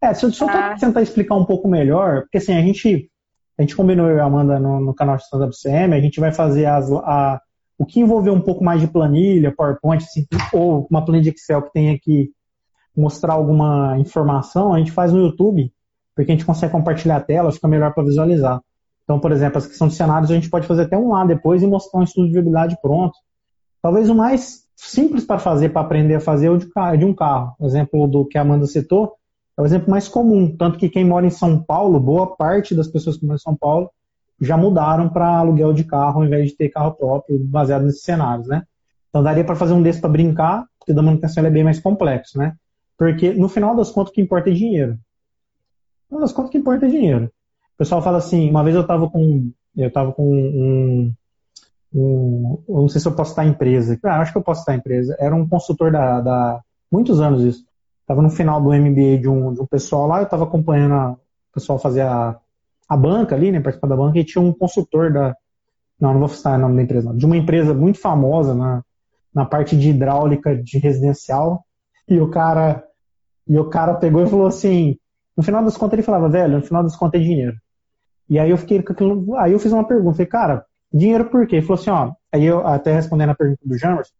É, 0.00 0.14
se 0.14 0.24
eu 0.24 0.32
só 0.32 0.48
ah. 0.48 0.76
tentar 0.78 1.02
explicar 1.02 1.34
um 1.34 1.44
pouco 1.44 1.68
melhor, 1.68 2.22
porque 2.22 2.38
assim, 2.38 2.54
a 2.54 2.62
gente, 2.62 3.10
a 3.58 3.62
gente 3.62 3.74
combinou 3.74 4.08
eu 4.08 4.16
e 4.16 4.20
a 4.20 4.24
Amanda 4.24 4.58
no, 4.60 4.80
no 4.80 4.94
canal 4.94 5.16
de 5.16 5.24
Stand 5.24 5.50
CM, 5.50 5.94
a 5.94 6.00
gente 6.00 6.20
vai 6.20 6.32
fazer 6.32 6.66
as, 6.66 6.90
a, 6.92 7.40
o 7.76 7.84
que 7.84 8.00
envolver 8.00 8.30
um 8.30 8.40
pouco 8.40 8.62
mais 8.62 8.80
de 8.80 8.86
planilha, 8.86 9.54
PowerPoint, 9.54 10.04
assim, 10.04 10.26
ou 10.52 10.86
uma 10.88 11.04
planilha 11.04 11.24
de 11.24 11.36
Excel 11.36 11.62
que 11.62 11.72
tenha 11.72 11.98
que 11.98 12.30
mostrar 12.96 13.34
alguma 13.34 13.96
informação, 13.98 14.74
a 14.74 14.78
gente 14.78 14.90
faz 14.90 15.12
no 15.12 15.20
YouTube, 15.20 15.72
porque 16.14 16.32
a 16.32 16.34
gente 16.34 16.44
consegue 16.44 16.72
compartilhar 16.72 17.16
a 17.16 17.20
tela, 17.20 17.52
fica 17.52 17.68
melhor 17.68 17.92
para 17.94 18.04
visualizar. 18.04 18.60
Então, 19.04 19.18
por 19.18 19.32
exemplo, 19.32 19.58
as 19.58 19.66
questões 19.66 19.92
de 19.92 19.96
cenários 19.96 20.30
a 20.30 20.34
gente 20.34 20.50
pode 20.50 20.66
fazer 20.66 20.82
até 20.82 20.98
um 20.98 21.12
lá 21.12 21.24
depois 21.24 21.62
e 21.62 21.66
mostrar 21.66 22.00
um 22.00 22.02
estudo 22.02 22.26
de 22.26 22.32
viabilidade 22.32 22.76
pronto. 22.82 23.16
Talvez 23.80 24.10
o 24.10 24.14
mais 24.14 24.67
simples 24.78 25.24
para 25.24 25.40
fazer, 25.40 25.70
para 25.70 25.82
aprender 25.82 26.14
a 26.14 26.20
fazer, 26.20 26.48
é 26.48 26.96
de 26.96 27.04
um 27.04 27.12
carro. 27.12 27.54
O 27.58 27.66
exemplo 27.66 28.06
do 28.06 28.24
que 28.24 28.38
a 28.38 28.42
Amanda 28.42 28.66
citou 28.66 29.14
é 29.56 29.60
o 29.60 29.66
exemplo 29.66 29.90
mais 29.90 30.06
comum. 30.06 30.56
Tanto 30.56 30.78
que 30.78 30.88
quem 30.88 31.04
mora 31.04 31.26
em 31.26 31.30
São 31.30 31.60
Paulo, 31.60 31.98
boa 31.98 32.36
parte 32.36 32.76
das 32.76 32.86
pessoas 32.86 33.16
que 33.16 33.24
moram 33.24 33.36
em 33.36 33.40
São 33.40 33.56
Paulo 33.56 33.90
já 34.40 34.56
mudaram 34.56 35.08
para 35.08 35.38
aluguel 35.38 35.72
de 35.72 35.82
carro 35.82 36.20
ao 36.20 36.24
invés 36.24 36.50
de 36.50 36.56
ter 36.56 36.68
carro 36.68 36.92
próprio, 36.92 37.40
baseado 37.40 37.84
nesses 37.84 38.02
cenários, 38.02 38.46
né? 38.46 38.62
Então 39.08 39.20
daria 39.20 39.42
para 39.42 39.56
fazer 39.56 39.72
um 39.72 39.82
desse 39.82 40.00
para 40.00 40.10
brincar, 40.10 40.64
porque 40.78 40.92
da 40.92 41.02
manutenção 41.02 41.44
é 41.44 41.50
bem 41.50 41.64
mais 41.64 41.80
complexo, 41.80 42.38
né? 42.38 42.54
Porque 42.96 43.32
no 43.32 43.48
final 43.48 43.74
das 43.74 43.90
contas 43.90 44.12
o 44.12 44.14
que 44.14 44.20
importa 44.20 44.48
é 44.48 44.52
dinheiro. 44.52 44.92
No 44.92 46.08
final 46.08 46.20
das 46.20 46.32
contas 46.32 46.50
o 46.50 46.52
que 46.52 46.58
importa 46.58 46.86
é 46.86 46.88
dinheiro. 46.88 47.24
O 47.74 47.78
pessoal 47.78 48.00
fala 48.00 48.18
assim, 48.18 48.48
uma 48.48 48.62
vez 48.62 48.76
eu 48.76 48.82
estava 48.82 49.10
com 49.10 49.50
eu 49.76 49.90
tava 49.90 50.12
com 50.12 50.24
um, 50.24 51.12
um, 51.94 52.62
eu 52.68 52.76
não 52.76 52.88
sei 52.88 53.00
se 53.00 53.08
eu 53.08 53.14
posso 53.14 53.30
estar 53.30 53.44
em 53.44 53.50
empresa. 53.50 53.98
Ah, 54.04 54.20
acho 54.20 54.32
que 54.32 54.38
eu 54.38 54.42
posso 54.42 54.60
estar 54.60 54.74
em 54.74 54.78
empresa. 54.78 55.16
Era 55.18 55.34
um 55.34 55.48
consultor 55.48 55.90
da, 55.90 56.20
da 56.20 56.60
muitos 56.90 57.20
anos 57.20 57.42
isso. 57.42 57.64
Estava 58.00 58.22
no 58.22 58.30
final 58.30 58.60
do 58.60 58.72
MBA 58.72 59.18
de 59.18 59.28
um, 59.28 59.52
de 59.52 59.60
um 59.60 59.66
pessoal 59.66 60.06
lá, 60.06 60.18
eu 60.18 60.24
estava 60.24 60.44
acompanhando 60.44 60.94
a, 60.94 61.10
o 61.12 61.18
pessoal 61.52 61.78
fazer 61.78 62.02
a, 62.02 62.38
a 62.88 62.96
banca 62.96 63.34
ali, 63.34 63.52
né, 63.52 63.60
participar 63.60 63.88
da 63.88 63.96
banca, 63.96 64.18
e 64.18 64.24
tinha 64.24 64.42
um 64.42 64.52
consultor 64.52 65.12
da, 65.12 65.36
não, 66.00 66.12
não 66.12 66.20
vou 66.20 66.28
citar 66.28 66.58
o 66.58 66.62
nome 66.62 66.76
da 66.76 66.82
empresa, 66.82 67.08
não, 67.08 67.16
de 67.16 67.26
uma 67.26 67.36
empresa 67.36 67.74
muito 67.74 68.00
famosa 68.00 68.54
na, 68.54 68.82
na 69.34 69.44
parte 69.44 69.76
de 69.76 69.90
hidráulica 69.90 70.56
de 70.56 70.78
residencial, 70.78 71.64
e 72.08 72.18
o 72.18 72.30
cara, 72.30 72.82
e 73.46 73.58
o 73.58 73.68
cara 73.68 73.94
pegou 73.94 74.22
e 74.22 74.28
falou 74.28 74.46
assim, 74.46 74.96
no 75.36 75.42
final 75.42 75.62
das 75.62 75.76
contas 75.76 75.94
ele 75.94 76.02
falava, 76.02 76.28
velho, 76.28 76.56
no 76.56 76.64
final 76.64 76.82
das 76.82 76.96
contas 76.96 77.20
é 77.20 77.24
dinheiro. 77.24 77.56
E 78.28 78.38
aí 78.38 78.50
eu 78.50 78.58
fiquei 78.58 78.82
aí 79.38 79.52
eu 79.52 79.58
fiz 79.58 79.72
uma 79.72 79.86
pergunta, 79.86 80.16
falei, 80.16 80.26
cara, 80.26 80.66
Dinheiro 80.92 81.28
por 81.28 81.46
quê? 81.46 81.56
Ele 81.56 81.66
falou 81.66 81.80
assim, 81.80 81.90
ó, 81.90 82.12
aí 82.32 82.44
eu 82.44 82.66
até 82.66 82.92
respondendo 82.92 83.30
a 83.30 83.34
pergunta 83.34 83.60
do 83.64 83.76
Jamerson, 83.76 84.12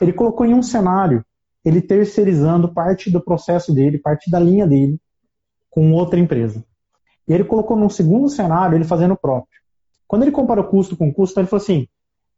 ele 0.00 0.12
colocou 0.12 0.46
em 0.46 0.54
um 0.54 0.62
cenário, 0.62 1.24
ele 1.64 1.82
terceirizando 1.82 2.72
parte 2.72 3.10
do 3.10 3.20
processo 3.22 3.74
dele, 3.74 3.98
parte 3.98 4.30
da 4.30 4.40
linha 4.40 4.66
dele, 4.66 4.98
com 5.68 5.92
outra 5.92 6.18
empresa. 6.18 6.64
E 7.28 7.32
ele 7.32 7.44
colocou 7.44 7.76
num 7.76 7.90
segundo 7.90 8.28
cenário, 8.28 8.76
ele 8.76 8.84
fazendo 8.84 9.16
próprio. 9.16 9.60
Quando 10.08 10.22
ele 10.22 10.32
compara 10.32 10.60
o 10.60 10.68
custo 10.68 10.96
com 10.96 11.12
custo, 11.12 11.38
ele 11.38 11.46
falou 11.46 11.62
assim, 11.62 11.86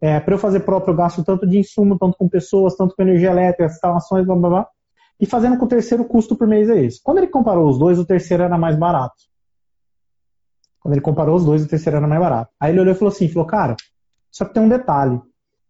é, 0.01 0.19
para 0.19 0.35
eu 0.35 0.39
fazer 0.39 0.61
próprio, 0.61 0.93
eu 0.93 0.97
gasto 0.97 1.25
tanto 1.25 1.47
de 1.47 1.59
insumo, 1.59 1.97
tanto 1.99 2.19
com 2.19 2.29
pessoas, 2.29 2.77
tanto 2.77 2.95
com 2.97 3.03
energia 3.03 3.31
elétrica, 3.31 3.67
instalações, 3.67 4.27
blá 4.27 4.35
blá 4.35 4.49
blá. 4.49 4.69
E 5.21 5.25
fazendo 5.25 5.57
com 5.57 5.65
o 5.65 5.69
terceiro, 5.69 6.03
o 6.03 6.07
custo 6.07 6.37
por 6.37 6.49
mês 6.49 6.69
é 6.69 6.85
esse. 6.85 7.01
Quando 7.01 7.19
ele 7.19 7.29
comparou 7.29 7.69
os 7.69 7.79
dois, 7.79 7.99
o 7.99 8.05
terceiro 8.05 8.43
era 8.43 8.59
mais 8.59 8.77
barato. 8.77 9.15
Quando 10.83 10.95
ele 10.95 11.01
comparou 11.01 11.37
os 11.37 11.45
dois, 11.45 11.63
o 11.63 11.69
terceiro 11.69 11.97
era 11.97 12.09
mais 12.09 12.21
barato. 12.21 12.51
Aí 12.59 12.73
ele 12.73 12.81
olhou 12.81 12.95
e 12.95 12.99
falou 12.99 13.13
assim, 13.13 13.29
falou, 13.29 13.47
cara, 13.47 13.77
só 14.31 14.45
que 14.45 14.53
tem 14.53 14.63
um 14.63 14.69
detalhe. 14.69 15.21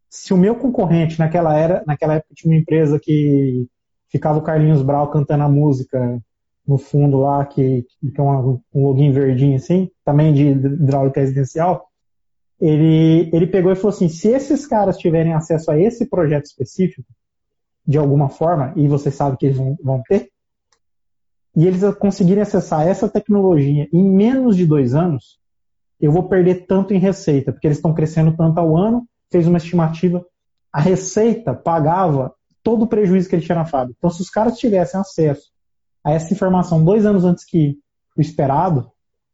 Se 0.09 0.33
o 0.33 0.37
meu 0.37 0.57
concorrente 0.57 1.19
naquela 1.19 1.57
era, 1.57 1.83
naquela 1.87 2.15
época 2.15 2.35
tinha 2.35 2.53
uma 2.53 2.61
empresa 2.61 2.99
que 2.99 3.67
ficava 4.09 4.39
o 4.39 4.43
Carlinhos 4.43 4.83
Brau 4.83 5.11
cantando 5.11 5.45
a 5.45 5.49
música 5.49 6.23
no 6.67 6.79
fundo 6.79 7.19
lá, 7.19 7.45
que, 7.45 7.85
que 8.01 8.21
é 8.21 8.23
um, 8.23 8.61
um 8.75 8.87
login 8.87 9.11
verdinho 9.11 9.57
assim, 9.57 9.91
também 10.05 10.33
de 10.33 10.49
hidráulica 10.49 11.21
residencial, 11.21 11.89
ele, 12.61 13.29
ele 13.33 13.47
pegou 13.47 13.73
e 13.73 13.77
falou 13.77 13.91
assim, 13.91 14.09
se 14.09 14.29
esses 14.29 14.67
caras 14.67 14.97
tiverem 14.97 15.35
acesso 15.35 15.71
a 15.71 15.79
esse 15.79 16.07
projeto 16.07 16.45
específico, 16.45 17.09
de 17.85 17.99
alguma 17.99 18.29
forma, 18.29 18.73
e 18.77 18.87
você 18.87 19.11
sabe 19.11 19.37
que 19.37 19.47
eles 19.47 19.59
vão, 19.59 19.77
vão 19.83 20.01
ter, 20.09 20.31
e 21.55 21.67
eles 21.67 21.83
conseguirem 21.97 22.43
acessar 22.43 22.87
essa 22.87 23.09
tecnologia 23.09 23.89
em 23.93 24.03
menos 24.03 24.57
de 24.57 24.67
dois 24.67 24.95
anos, 24.95 25.39
eu 26.01 26.11
vou 26.11 26.29
perder 26.29 26.67
tanto 26.67 26.95
em 26.95 26.99
receita, 26.99 27.53
porque 27.53 27.67
eles 27.67 27.79
estão 27.79 27.95
crescendo 27.95 28.37
tanto 28.37 28.59
ao 28.59 28.77
ano, 28.77 29.07
fez 29.31 29.47
uma 29.47 29.59
estimativa, 29.59 30.25
a 30.73 30.81
receita 30.81 31.55
pagava 31.55 32.35
todo 32.63 32.85
o 32.85 32.87
prejuízo 32.87 33.29
que 33.29 33.37
ele 33.37 33.45
tinha 33.45 33.57
na 33.57 33.65
fábrica. 33.65 33.97
Então, 33.99 34.11
se 34.11 34.23
os 34.23 34.31
caras 34.31 34.59
tivessem 34.59 34.99
acesso 34.99 35.51
a 36.03 36.13
essa 36.13 36.33
informação 36.33 36.85
dois 36.85 37.05
anos 37.05 37.25
antes 37.25 37.45
que 37.45 37.77
o 38.17 38.21
esperado, 38.21 38.91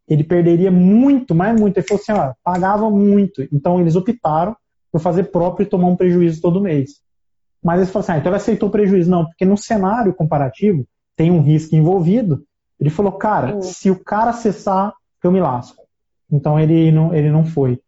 ele 0.07 0.24
perderia 0.24 0.70
muito, 0.70 1.35
mais 1.35 1.59
muito. 1.59 1.76
Ele 1.76 1.87
falou 1.87 2.00
assim, 2.02 2.12
ó, 2.12 2.35
pagava 2.42 2.90
muito. 2.90 3.42
Então, 3.52 3.81
eles 3.81 3.94
optaram 3.94 4.57
por 4.90 5.00
fazer 5.00 5.24
próprio 5.24 5.64
e 5.64 5.68
tomar 5.68 5.88
um 5.88 5.96
prejuízo 5.96 6.40
todo 6.40 6.61
mês. 6.61 7.02
Mas 7.62 7.78
eles 7.78 7.90
falaram 7.90 8.04
assim, 8.04 8.12
ah, 8.12 8.18
então 8.18 8.31
ele 8.31 8.37
aceitou 8.37 8.68
o 8.68 8.72
prejuízo. 8.72 9.11
Não, 9.11 9.26
porque 9.26 9.44
no 9.44 9.57
cenário 9.57 10.14
comparativo, 10.14 10.87
tem 11.18 11.33
um 11.33 11.42
risco 11.42 11.74
envolvido. 11.74 12.44
Ele 12.81 12.88
falou, 12.88 13.11
cara, 13.12 13.57
uhum. 13.57 13.61
se 13.61 13.90
o 13.90 13.98
cara 14.02 14.31
acessar, 14.31 14.94
eu 15.22 15.33
me 15.33 15.40
lasco. 15.40 15.83
Então 16.31 16.59
ele 16.59 16.92
não, 16.92 17.12
ele 17.12 17.28
não 17.28 17.44
foi. 17.44 17.81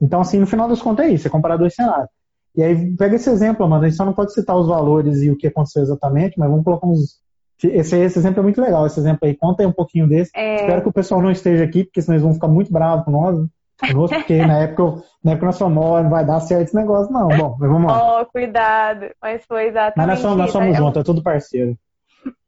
Então, 0.00 0.20
assim, 0.20 0.40
no 0.40 0.46
final 0.46 0.68
das 0.68 0.82
contas 0.82 1.06
é 1.06 1.10
isso, 1.10 1.28
é 1.28 1.30
comparar 1.30 1.56
dois 1.56 1.72
cenários. 1.72 2.08
E 2.56 2.62
aí, 2.62 2.96
pega 2.96 3.14
esse 3.14 3.30
exemplo, 3.30 3.68
mano, 3.68 3.84
a 3.84 3.88
gente 3.88 3.96
só 3.96 4.04
não 4.04 4.12
pode 4.12 4.34
citar 4.34 4.56
os 4.56 4.66
valores 4.66 5.22
e 5.22 5.30
o 5.30 5.36
que 5.36 5.46
aconteceu 5.46 5.82
exatamente, 5.82 6.38
mas 6.38 6.50
vamos 6.50 6.64
colocar 6.64 6.86
uns. 6.86 7.22
Esse, 7.62 7.96
esse 7.96 8.18
exemplo 8.18 8.40
é 8.40 8.42
muito 8.42 8.60
legal, 8.60 8.84
esse 8.86 8.98
exemplo 8.98 9.20
aí. 9.22 9.36
Conta 9.36 9.62
aí 9.62 9.66
um 9.68 9.72
pouquinho 9.72 10.08
desse. 10.08 10.32
É... 10.34 10.56
Espero 10.56 10.82
que 10.82 10.88
o 10.88 10.92
pessoal 10.92 11.22
não 11.22 11.30
esteja 11.30 11.62
aqui, 11.62 11.84
porque 11.84 12.02
senão 12.02 12.14
eles 12.14 12.24
vão 12.24 12.34
ficar 12.34 12.48
muito 12.48 12.72
bravos 12.72 13.04
com 13.04 13.12
nós. 13.12 13.38
Né? 13.38 13.46
porque 14.08 14.44
na 14.44 14.58
época, 14.58 15.02
na 15.22 15.32
época 15.32 15.46
nós 15.46 15.58
falamos, 15.58 16.02
não 16.02 16.10
vai 16.10 16.24
dar 16.24 16.40
certo 16.40 16.64
esse 16.64 16.76
negócio, 16.76 17.12
não. 17.12 17.28
Bom, 17.28 17.56
mas 17.58 17.70
vamos 17.70 17.90
lá. 17.90 18.20
Oh, 18.20 18.26
cuidado. 18.26 19.06
Mas 19.22 19.44
foi 19.46 19.68
exatamente. 19.68 19.96
Mas 19.96 20.06
nós 20.06 20.18
somos, 20.18 20.36
nós 20.38 20.50
somos 20.50 20.76
juntos, 20.76 21.00
é 21.00 21.04
tudo 21.04 21.22
parceiro. 21.22 21.76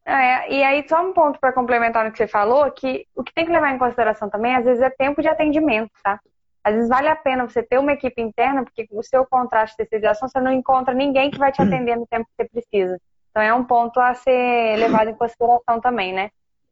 É, 0.07 0.55
e 0.55 0.63
aí, 0.63 0.89
só 0.89 1.05
um 1.05 1.13
ponto 1.13 1.41
para 1.41 1.53
complementar 1.53 2.05
no 2.05 2.13
que 2.13 2.19
você 2.19 2.29
falou, 2.29 2.71
que 2.71 3.05
o 3.13 3.25
que 3.25 3.35
tem 3.35 3.45
que 3.45 3.51
levar 3.51 3.75
em 3.75 3.79
consideração 3.79 4.31
também, 4.31 4.55
às 4.55 4.65
vezes, 4.65 4.81
é 4.81 4.89
tempo 4.89 5.21
de 5.21 5.27
atendimento, 5.27 5.91
tá? 6.01 6.21
Às 6.63 6.75
vezes 6.75 6.89
vale 6.89 7.09
a 7.09 7.17
pena 7.17 7.49
você 7.49 7.61
ter 7.61 7.79
uma 7.79 7.93
equipe 7.93 8.23
interna, 8.23 8.63
porque 8.63 8.87
o 8.93 9.03
seu 9.03 9.27
contrato 9.27 9.71
de 9.71 9.77
terceirização, 9.79 10.29
você 10.29 10.41
não 10.41 10.53
encontra 10.53 10.95
ninguém 10.95 11.29
que 11.29 11.39
vai 11.39 11.51
te 11.51 11.61
atender 11.63 11.97
no 11.97 12.07
tempo 12.07 12.25
que 12.25 12.35
você 12.37 12.49
precisa. 12.49 13.01
Então, 13.31 13.43
é 13.43 13.53
um 13.53 13.65
ponto 13.65 13.99
a 13.99 14.15
ser 14.15 14.77
levado 14.77 15.11
em 15.11 15.15
consideração 15.15 15.81
também, 15.81 16.13
né? 16.13 16.31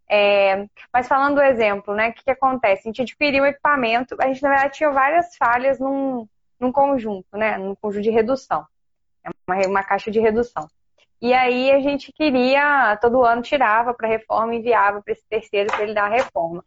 É, 0.09 0.67
mas 0.93 1.09
falando 1.09 1.35
do 1.37 1.43
exemplo, 1.43 1.93
né? 1.93 2.11
O 2.11 2.13
que, 2.13 2.23
que 2.23 2.31
acontece? 2.31 2.83
A 2.83 2.89
gente 2.89 3.03
adquiriu 3.03 3.43
o 3.43 3.47
equipamento, 3.47 4.17
a 4.21 4.29
gente, 4.29 4.43
na 4.43 4.51
verdade, 4.51 4.75
tinha 4.75 4.91
várias 4.91 5.37
falhas 5.37 5.81
num, 5.81 6.29
num 6.61 6.71
conjunto, 6.71 7.37
né? 7.37 7.59
Num 7.59 7.75
conjunto 7.75 8.05
de 8.05 8.11
redução. 8.11 8.65
É 9.25 9.31
uma, 9.49 9.67
uma 9.67 9.83
caixa 9.83 10.11
de 10.11 10.21
redução. 10.21 10.69
E 11.25 11.33
aí 11.33 11.71
a 11.71 11.81
gente 11.81 12.13
queria, 12.13 12.99
todo 13.01 13.25
ano 13.25 13.41
tirava 13.41 13.95
para 13.95 14.07
reforma 14.07 14.55
enviava 14.55 15.01
para 15.01 15.15
esse 15.15 15.27
terceiro 15.27 15.73
para 15.73 15.83
ele 15.83 15.95
dar 15.95 16.05
a 16.05 16.15
reforma. 16.15 16.63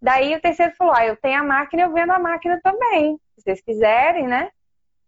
Daí 0.00 0.34
o 0.34 0.40
terceiro 0.42 0.74
falou: 0.76 0.92
ah, 0.94 1.06
eu 1.06 1.16
tenho 1.16 1.40
a 1.40 1.42
máquina, 1.42 1.84
eu 1.84 1.90
vendo 1.90 2.10
a 2.10 2.18
máquina 2.18 2.60
também, 2.62 3.18
se 3.34 3.40
vocês 3.42 3.62
quiserem, 3.62 4.28
né? 4.28 4.50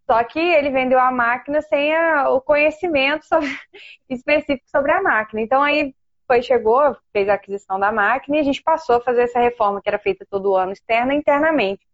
Só 0.07 0.25
que 0.25 0.39
ele 0.39 0.71
vendeu 0.71 0.99
a 0.99 1.11
máquina 1.11 1.61
sem 1.61 1.95
a, 1.95 2.31
o 2.31 2.41
conhecimento 2.41 3.27
sobre, 3.29 3.55
específico 4.09 4.67
sobre 4.71 4.93
a 4.93 5.03
máquina. 5.03 5.43
Então 5.43 5.63
aí 5.63 5.95
foi, 6.27 6.41
chegou, 6.41 6.97
fez 7.13 7.29
a 7.29 7.35
aquisição 7.35 7.79
da 7.79 7.93
máquina 7.93 8.39
e 8.39 8.41
a 8.41 8.45
gente 8.45 8.63
passou 8.63 8.97
a 8.97 9.03
fazer 9.03 9.25
essa 9.25 9.39
reforma 9.39 9.83
que 9.83 9.91
era 9.91 9.99
feita 9.99 10.27
todo 10.31 10.55
ano, 10.55 10.73
externa 10.73 11.13
internamente. 11.13 11.87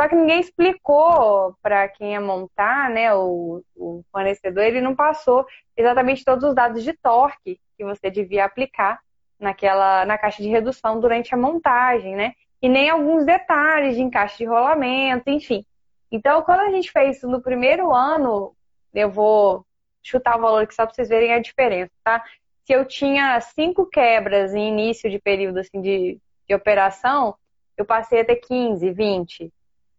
Só 0.00 0.08
que 0.08 0.16
ninguém 0.16 0.40
explicou 0.40 1.56
para 1.62 1.88
quem 1.88 2.12
ia 2.12 2.20
montar, 2.20 2.90
né, 2.90 3.14
o, 3.14 3.62
o, 3.76 4.04
fornecedor, 4.10 4.64
ele 4.64 4.80
não 4.80 4.94
passou 4.94 5.46
exatamente 5.76 6.24
todos 6.24 6.44
os 6.44 6.54
dados 6.54 6.82
de 6.82 6.92
torque 6.94 7.60
que 7.76 7.84
você 7.84 8.10
devia 8.10 8.44
aplicar 8.44 9.00
naquela, 9.38 10.04
na 10.04 10.18
caixa 10.18 10.42
de 10.42 10.48
redução 10.48 10.98
durante 10.98 11.32
a 11.32 11.38
montagem, 11.38 12.16
né? 12.16 12.32
E 12.60 12.68
nem 12.68 12.88
alguns 12.90 13.24
detalhes 13.24 13.94
de 13.94 14.02
encaixe 14.02 14.38
de 14.38 14.46
rolamento, 14.46 15.30
enfim. 15.30 15.64
Então, 16.10 16.42
quando 16.42 16.60
a 16.60 16.70
gente 16.70 16.90
fez 16.90 17.18
isso 17.18 17.28
no 17.28 17.42
primeiro 17.42 17.92
ano, 17.92 18.54
eu 18.92 19.10
vou 19.10 19.64
chutar 20.02 20.36
o 20.36 20.40
valor 20.40 20.62
aqui 20.62 20.74
só 20.74 20.86
para 20.86 20.94
vocês 20.94 21.08
verem 21.08 21.32
a 21.32 21.40
diferença, 21.40 21.92
tá? 22.02 22.24
Se 22.64 22.72
eu 22.72 22.84
tinha 22.84 23.40
cinco 23.40 23.86
quebras 23.86 24.54
em 24.54 24.68
início 24.68 25.10
de 25.10 25.18
período 25.18 25.58
assim, 25.58 25.80
de, 25.80 26.18
de 26.48 26.54
operação, 26.54 27.34
eu 27.76 27.84
passei 27.84 28.20
a 28.20 28.24
ter 28.24 28.36
15, 28.36 28.90
20. 28.90 29.52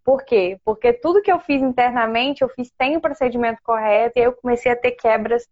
Por 0.05 0.23
quê? 0.23 0.59
Porque 0.63 0.93
tudo 0.93 1.21
que 1.21 1.31
eu 1.31 1.39
fiz 1.39 1.63
internamente, 1.63 2.43
eu 2.43 2.49
fiz 2.49 2.71
sem 2.79 2.95
o 2.95 3.01
procedimento 3.01 3.59
correto 3.63 4.13
e 4.15 4.19
aí 4.19 4.25
eu 4.25 4.33
comecei 4.33 4.71
a 4.71 4.75
ter 4.75 4.91
quebras 4.91 5.49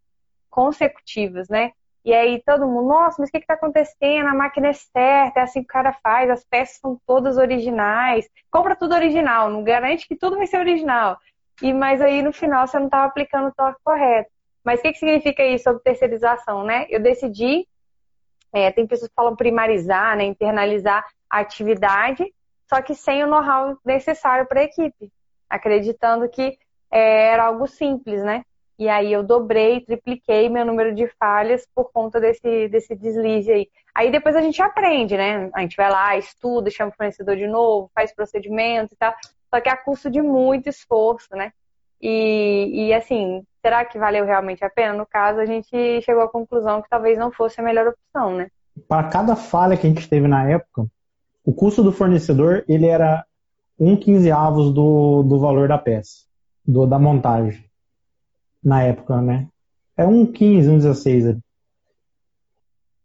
consecutivas, 0.48 1.50
né? 1.50 1.72
E 2.06 2.14
aí 2.14 2.40
todo 2.46 2.68
mundo, 2.68 2.90
nossa, 2.90 3.16
mas 3.20 3.30
o 3.30 3.32
que 3.32 3.40
está 3.40 3.56
acontecendo? 3.56 4.28
A 4.28 4.36
máquina 4.36 4.68
é 4.68 4.74
certa, 4.74 5.40
é 5.40 5.44
assim 5.44 5.62
que 5.62 5.66
o 5.66 5.74
cara 5.74 5.92
faz, 6.04 6.30
as 6.30 6.46
peças 6.46 6.78
são 6.78 7.00
todas 7.08 7.38
originais. 7.38 8.30
Compra 8.52 8.76
tudo 8.76 8.94
original, 8.94 9.50
não 9.50 9.64
garante 9.64 10.08
que 10.08 10.16
tudo 10.16 10.38
vai 10.38 10.46
ser 10.46 10.60
original. 10.60 11.18
E 11.60 11.74
mas 11.74 12.00
aí 12.00 12.22
no 12.22 12.32
final 12.32 12.68
você 12.68 12.78
não 12.78 12.86
estava 12.86 13.06
aplicando 13.06 13.48
o 13.48 13.54
torque 13.56 13.80
correto. 13.84 14.30
Mas 14.64 14.80
o 14.80 14.84
que, 14.84 14.92
que 14.92 15.00
significa 15.00 15.44
isso 15.44 15.64
sobre 15.64 15.82
terceirização, 15.82 16.64
né? 16.64 16.86
Eu 16.90 17.02
decidi, 17.02 17.68
é, 18.54 18.72
tem 18.72 18.86
pessoas 18.86 19.10
que 19.10 19.16
falam 19.16 19.36
primarizar, 19.36 20.16
né, 20.16 20.26
internalizar 20.26 21.04
a 21.28 21.40
atividade 21.40 22.32
só 22.74 22.82
que 22.82 22.96
sem 22.96 23.24
o 23.24 23.28
know-how 23.28 23.78
necessário 23.86 24.48
para 24.48 24.62
a 24.62 24.64
equipe, 24.64 25.12
acreditando 25.48 26.28
que 26.28 26.58
é, 26.92 27.28
era 27.28 27.46
algo 27.46 27.68
simples, 27.68 28.24
né? 28.24 28.42
E 28.80 28.90
aí 28.90 29.14
eu 29.14 29.22
dobrei, 29.22 29.82
tripliquei 29.82 30.50
meu 30.50 30.66
número 30.66 30.96
de 30.96 31.08
falhas 31.20 31.68
por 31.76 31.92
conta 31.92 32.20
desse, 32.20 32.68
desse 32.70 32.96
deslize 32.96 33.52
aí. 33.52 33.70
Aí 33.94 34.12
depois 34.12 34.36
a 34.36 34.42
gente 34.42 34.60
aprende, 34.60 35.16
né? 35.16 35.52
A 35.54 35.62
gente 35.62 35.78
vai 35.78 35.92
lá, 35.92 36.18
estuda, 36.18 36.72
chama 36.72 36.90
o 36.90 36.96
fornecedor 36.96 37.36
de 37.36 37.46
novo, 37.46 37.92
faz 37.94 38.12
procedimento 38.12 38.96
e 38.96 38.98
tal. 38.98 39.14
Só 39.54 39.62
que 39.62 39.70
a 39.70 39.78
custo 39.78 40.10
de 40.10 40.24
muito 40.24 40.68
esforço, 40.68 41.36
né? 41.36 41.52
E, 42.02 42.88
e 42.88 42.94
assim, 42.94 43.46
será 43.62 43.86
que 43.86 44.00
valeu 44.00 44.26
realmente 44.26 44.66
a 44.66 44.70
pena? 44.70 44.96
No 44.96 45.06
caso, 45.06 45.40
a 45.40 45.46
gente 45.46 46.02
chegou 46.02 46.24
à 46.24 46.28
conclusão 46.28 46.82
que 46.82 46.90
talvez 46.90 47.20
não 47.20 47.32
fosse 47.32 47.62
a 47.62 47.64
melhor 47.64 47.88
opção, 47.88 48.36
né? 48.36 48.48
Para 48.88 49.10
cada 49.10 49.36
falha 49.36 49.78
que 49.78 49.86
a 49.86 49.90
gente 49.90 50.10
teve 50.10 50.28
na 50.28 50.50
época, 50.50 50.88
o 51.44 51.54
custo 51.54 51.84
do 51.84 51.92
fornecedor 51.92 52.64
ele 52.68 52.88
era 52.88 53.26
um 53.78 53.96
quinzeavos 53.96 54.74
do, 54.74 55.24
do 55.24 55.40
valor 55.40 55.68
da 55.68 55.78
peça, 55.78 56.24
do, 56.66 56.86
da 56.86 56.98
montagem, 56.98 57.66
na 58.64 58.84
época, 58.84 59.22
né? 59.22 59.48
É 59.98 60.06
um 60.06 60.26
15, 60.26 60.70
um 60.70 60.78
16. 60.78 61.38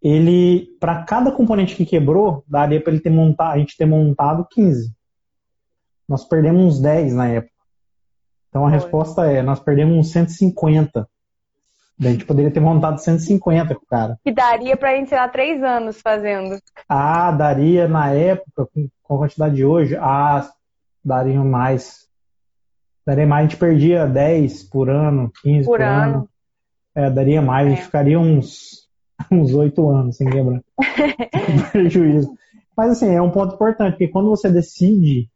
Ele, 0.01 0.77
para 0.79 1.03
cada 1.03 1.33
componente 1.33 1.75
que 1.75 1.85
quebrou, 1.85 2.45
daria 2.47 2.81
para 2.81 2.93
ele 2.93 3.03
ter 3.03 3.11
montado, 3.11 3.55
a 3.55 3.59
gente 3.59 3.77
ter 3.77 3.87
montado 3.87 4.47
15. 4.51 4.95
Nós 6.09 6.25
perdemos 6.25 6.65
uns 6.65 6.81
10 6.81 7.15
na 7.15 7.29
época. 7.29 7.53
Então 8.49 8.67
a 8.67 8.71
Foi. 8.71 8.79
resposta 8.79 9.27
é, 9.27 9.43
nós 9.43 9.61
perdemos 9.61 9.97
uns 9.97 10.13
150 10.13 11.09
a 12.01 12.11
gente 12.11 12.25
poderia 12.25 12.51
ter 12.51 12.61
montado 12.61 12.99
150 12.99 13.75
com 13.75 13.83
o 13.83 13.87
cara. 13.87 14.19
Que 14.25 14.33
daria 14.33 14.77
pra 14.77 14.95
gente, 14.95 15.09
sei 15.09 15.19
lá, 15.19 15.29
três 15.29 15.63
anos 15.63 16.01
fazendo. 16.01 16.57
Ah, 16.89 17.33
daria 17.33 17.89
na 17.89 18.13
época, 18.13 18.69
com 19.03 19.15
a 19.15 19.19
quantidade 19.19 19.57
de 19.57 19.65
hoje, 19.65 19.97
ah, 19.97 20.49
dariam 21.05 21.45
mais. 21.45 22.07
Daria 23.05 23.27
mais, 23.27 23.47
a 23.47 23.49
gente 23.49 23.59
perdia 23.59 24.07
10 24.07 24.65
por 24.65 24.91
ano, 24.91 25.33
15 25.43 25.65
por, 25.65 25.79
por 25.79 25.83
ano. 25.83 26.15
ano. 26.15 26.29
É, 26.95 27.11
daria 27.11 27.43
mais, 27.43 27.67
é. 27.67 27.67
a 27.67 27.71
gente 27.71 27.83
é. 27.83 27.85
ficaria 27.85 28.21
uns, 28.21 28.89
uns 29.33 29.55
8 29.55 29.91
anos 29.91 30.17
sem 30.17 30.29
quebrar. 30.29 30.61
prejuízo. 31.73 32.31
Mas 32.77 32.93
assim, 32.93 33.13
é 33.13 33.21
um 33.21 33.31
ponto 33.31 33.55
importante, 33.55 33.93
porque 33.93 34.09
quando 34.09 34.31
você 34.31 34.49
decide 34.49 35.29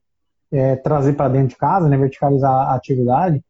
é, 0.53 0.77
trazer 0.77 1.15
para 1.15 1.31
dentro 1.31 1.49
de 1.49 1.57
casa, 1.57 1.89
né, 1.89 1.97
verticalizar 1.97 2.53
a 2.53 2.75
atividade, 2.75 3.43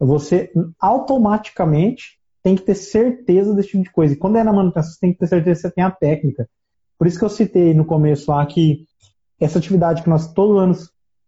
você 0.00 0.50
automaticamente 0.80 2.18
tem 2.46 2.54
que 2.54 2.62
ter 2.62 2.76
certeza 2.76 3.52
desse 3.52 3.70
tipo 3.70 3.82
de 3.82 3.90
coisa. 3.90 4.14
E 4.14 4.16
quando 4.16 4.38
é 4.38 4.44
na 4.44 4.52
manutenção, 4.52 4.92
você 4.92 5.00
tem 5.00 5.12
que 5.12 5.18
ter 5.18 5.26
certeza 5.26 5.56
que 5.56 5.68
você 5.68 5.74
tem 5.74 5.82
a 5.82 5.90
técnica. 5.90 6.48
Por 6.96 7.08
isso 7.08 7.18
que 7.18 7.24
eu 7.24 7.28
citei 7.28 7.74
no 7.74 7.84
começo 7.84 8.30
lá 8.30 8.46
que 8.46 8.84
essa 9.40 9.58
atividade 9.58 10.00
que 10.00 10.08
nós 10.08 10.32
todo 10.32 10.56
ano, 10.56 10.72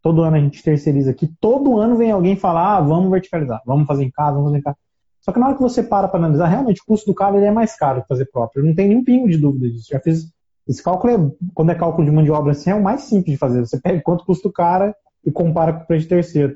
todo 0.01 0.23
ano 0.23 0.37
a 0.37 0.39
gente 0.39 0.63
terceiriza 0.63 1.11
aqui, 1.11 1.29
todo 1.41 1.77
ano 1.77 1.97
vem 1.97 2.13
alguém 2.13 2.37
falar, 2.37 2.77
ah, 2.77 2.81
vamos 2.81 3.11
verticalizar, 3.11 3.61
vamos 3.67 3.85
fazer 3.89 4.05
em 4.05 4.13
casa, 4.13 4.35
vamos 4.35 4.51
fazer 4.51 4.59
em 4.59 4.63
casa. 4.63 4.77
Só 5.21 5.33
que 5.33 5.41
na 5.41 5.49
hora 5.49 5.57
que 5.57 5.61
você 5.61 5.83
para 5.83 6.07
para 6.07 6.21
analisar, 6.21 6.47
realmente 6.47 6.83
o 6.83 6.85
custo 6.87 7.11
do 7.11 7.15
cara 7.17 7.37
ele 7.37 7.47
é 7.47 7.51
mais 7.51 7.77
caro 7.77 8.01
que 8.03 8.07
fazer 8.07 8.27
próprio. 8.27 8.65
Não 8.65 8.73
tem 8.73 8.87
nenhum 8.87 9.03
pingo 9.03 9.29
de 9.29 9.39
dúvida 9.39 9.69
disso. 9.69 9.89
Já 9.91 9.99
fiz 9.99 10.33
esse 10.69 10.81
cálculo, 10.81 11.13
é, 11.13 11.49
quando 11.53 11.73
é 11.73 11.75
cálculo 11.75 12.07
de 12.07 12.13
mão 12.13 12.23
de 12.23 12.31
obra 12.31 12.53
assim, 12.53 12.71
é 12.71 12.77
o 12.77 12.83
mais 12.83 13.01
simples 13.01 13.33
de 13.33 13.39
fazer. 13.39 13.59
Você 13.59 13.81
pega 13.81 14.01
quanto 14.03 14.25
custa 14.25 14.47
o 14.47 14.53
cara 14.53 14.95
e 15.27 15.33
compara 15.33 15.73
com 15.73 15.83
o 15.83 15.87
preço 15.89 16.05
de 16.05 16.11
terceiro. 16.11 16.55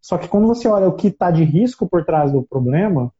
Só 0.00 0.16
que 0.16 0.28
quando 0.28 0.46
você 0.46 0.68
olha 0.68 0.86
o 0.86 0.94
que 0.94 1.08
está 1.08 1.32
de 1.32 1.42
risco 1.42 1.88
por 1.88 2.04
trás 2.04 2.30
do 2.30 2.44
problema, 2.44 3.12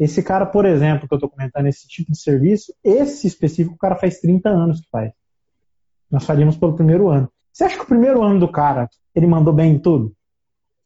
esse 0.00 0.22
cara, 0.22 0.46
por 0.46 0.64
exemplo, 0.64 1.06
que 1.06 1.12
eu 1.12 1.16
estou 1.18 1.28
comentando, 1.28 1.66
esse 1.66 1.86
tipo 1.86 2.10
de 2.10 2.18
serviço, 2.18 2.74
esse 2.82 3.26
específico, 3.26 3.74
o 3.74 3.78
cara 3.78 3.96
faz 3.96 4.18
30 4.18 4.48
anos 4.48 4.80
que 4.80 4.88
faz. 4.90 5.12
Nós 6.10 6.24
faríamos 6.24 6.56
pelo 6.56 6.74
primeiro 6.74 7.10
ano. 7.10 7.30
Você 7.52 7.64
acha 7.64 7.76
que 7.76 7.82
o 7.82 7.86
primeiro 7.86 8.22
ano 8.22 8.40
do 8.40 8.50
cara, 8.50 8.88
ele 9.14 9.26
mandou 9.26 9.52
bem 9.52 9.74
em 9.74 9.78
tudo? 9.78 10.16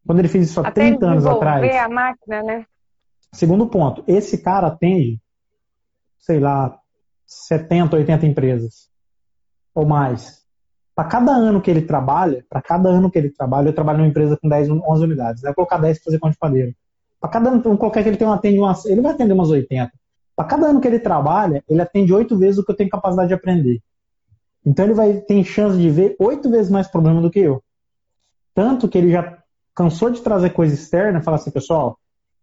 Quando 0.04 0.18
ele 0.18 0.26
fez 0.26 0.50
isso 0.50 0.60
há 0.60 0.66
Até 0.66 0.90
30 0.90 1.06
anos 1.06 1.26
atrás? 1.26 1.62
a 1.78 1.88
máquina, 1.88 2.42
né? 2.42 2.66
Segundo 3.32 3.68
ponto, 3.68 4.02
esse 4.08 4.38
cara 4.38 4.66
atende, 4.66 5.20
sei 6.18 6.40
lá, 6.40 6.76
70, 7.24 7.94
80 7.94 8.26
empresas 8.26 8.90
ou 9.72 9.86
mais. 9.86 10.42
Para 10.92 11.08
cada 11.08 11.30
ano 11.30 11.62
que 11.62 11.70
ele 11.70 11.82
trabalha, 11.82 12.44
para 12.50 12.60
cada 12.60 12.88
ano 12.88 13.08
que 13.08 13.18
ele 13.18 13.30
trabalha, 13.30 13.68
eu 13.68 13.74
trabalho 13.74 13.98
numa 13.98 14.08
empresa 14.08 14.36
com 14.36 14.48
10, 14.48 14.70
11 14.70 15.04
unidades. 15.04 15.42
Vai 15.42 15.54
colocar 15.54 15.78
10 15.78 15.98
para 15.98 16.04
fazer 16.04 16.18
conta 16.18 16.32
de 16.32 16.38
padeiro. 16.38 16.74
Para 17.24 17.30
cada 17.30 17.48
ano, 17.48 17.78
qualquer 17.78 18.02
que 18.02 18.10
ele 18.10 18.18
tem 18.18 18.28
atende 18.28 18.58
umas, 18.58 18.84
ele 18.84 19.00
vai 19.00 19.12
atender 19.12 19.32
umas 19.32 19.48
80. 19.48 19.90
Para 20.36 20.44
cada 20.44 20.66
ano 20.66 20.78
que 20.78 20.86
ele 20.86 20.98
trabalha, 20.98 21.64
ele 21.66 21.80
atende 21.80 22.12
oito 22.12 22.36
vezes 22.36 22.58
o 22.58 22.62
que 22.62 22.70
eu 22.70 22.76
tenho 22.76 22.90
capacidade 22.90 23.28
de 23.28 23.34
aprender. 23.34 23.80
Então 24.62 24.84
ele 24.84 24.92
vai 24.92 25.14
ter 25.22 25.42
chance 25.42 25.78
de 25.78 25.88
ver 25.88 26.16
oito 26.18 26.50
vezes 26.50 26.70
mais 26.70 26.86
problema 26.86 27.22
do 27.22 27.30
que 27.30 27.38
eu. 27.38 27.62
Tanto 28.54 28.86
que 28.90 28.98
ele 28.98 29.10
já 29.10 29.38
cansou 29.74 30.10
de 30.10 30.20
trazer 30.20 30.50
coisa 30.50 30.74
externa 30.74 31.22
falar 31.22 31.38
assim, 31.38 31.50
pessoal, 31.50 31.98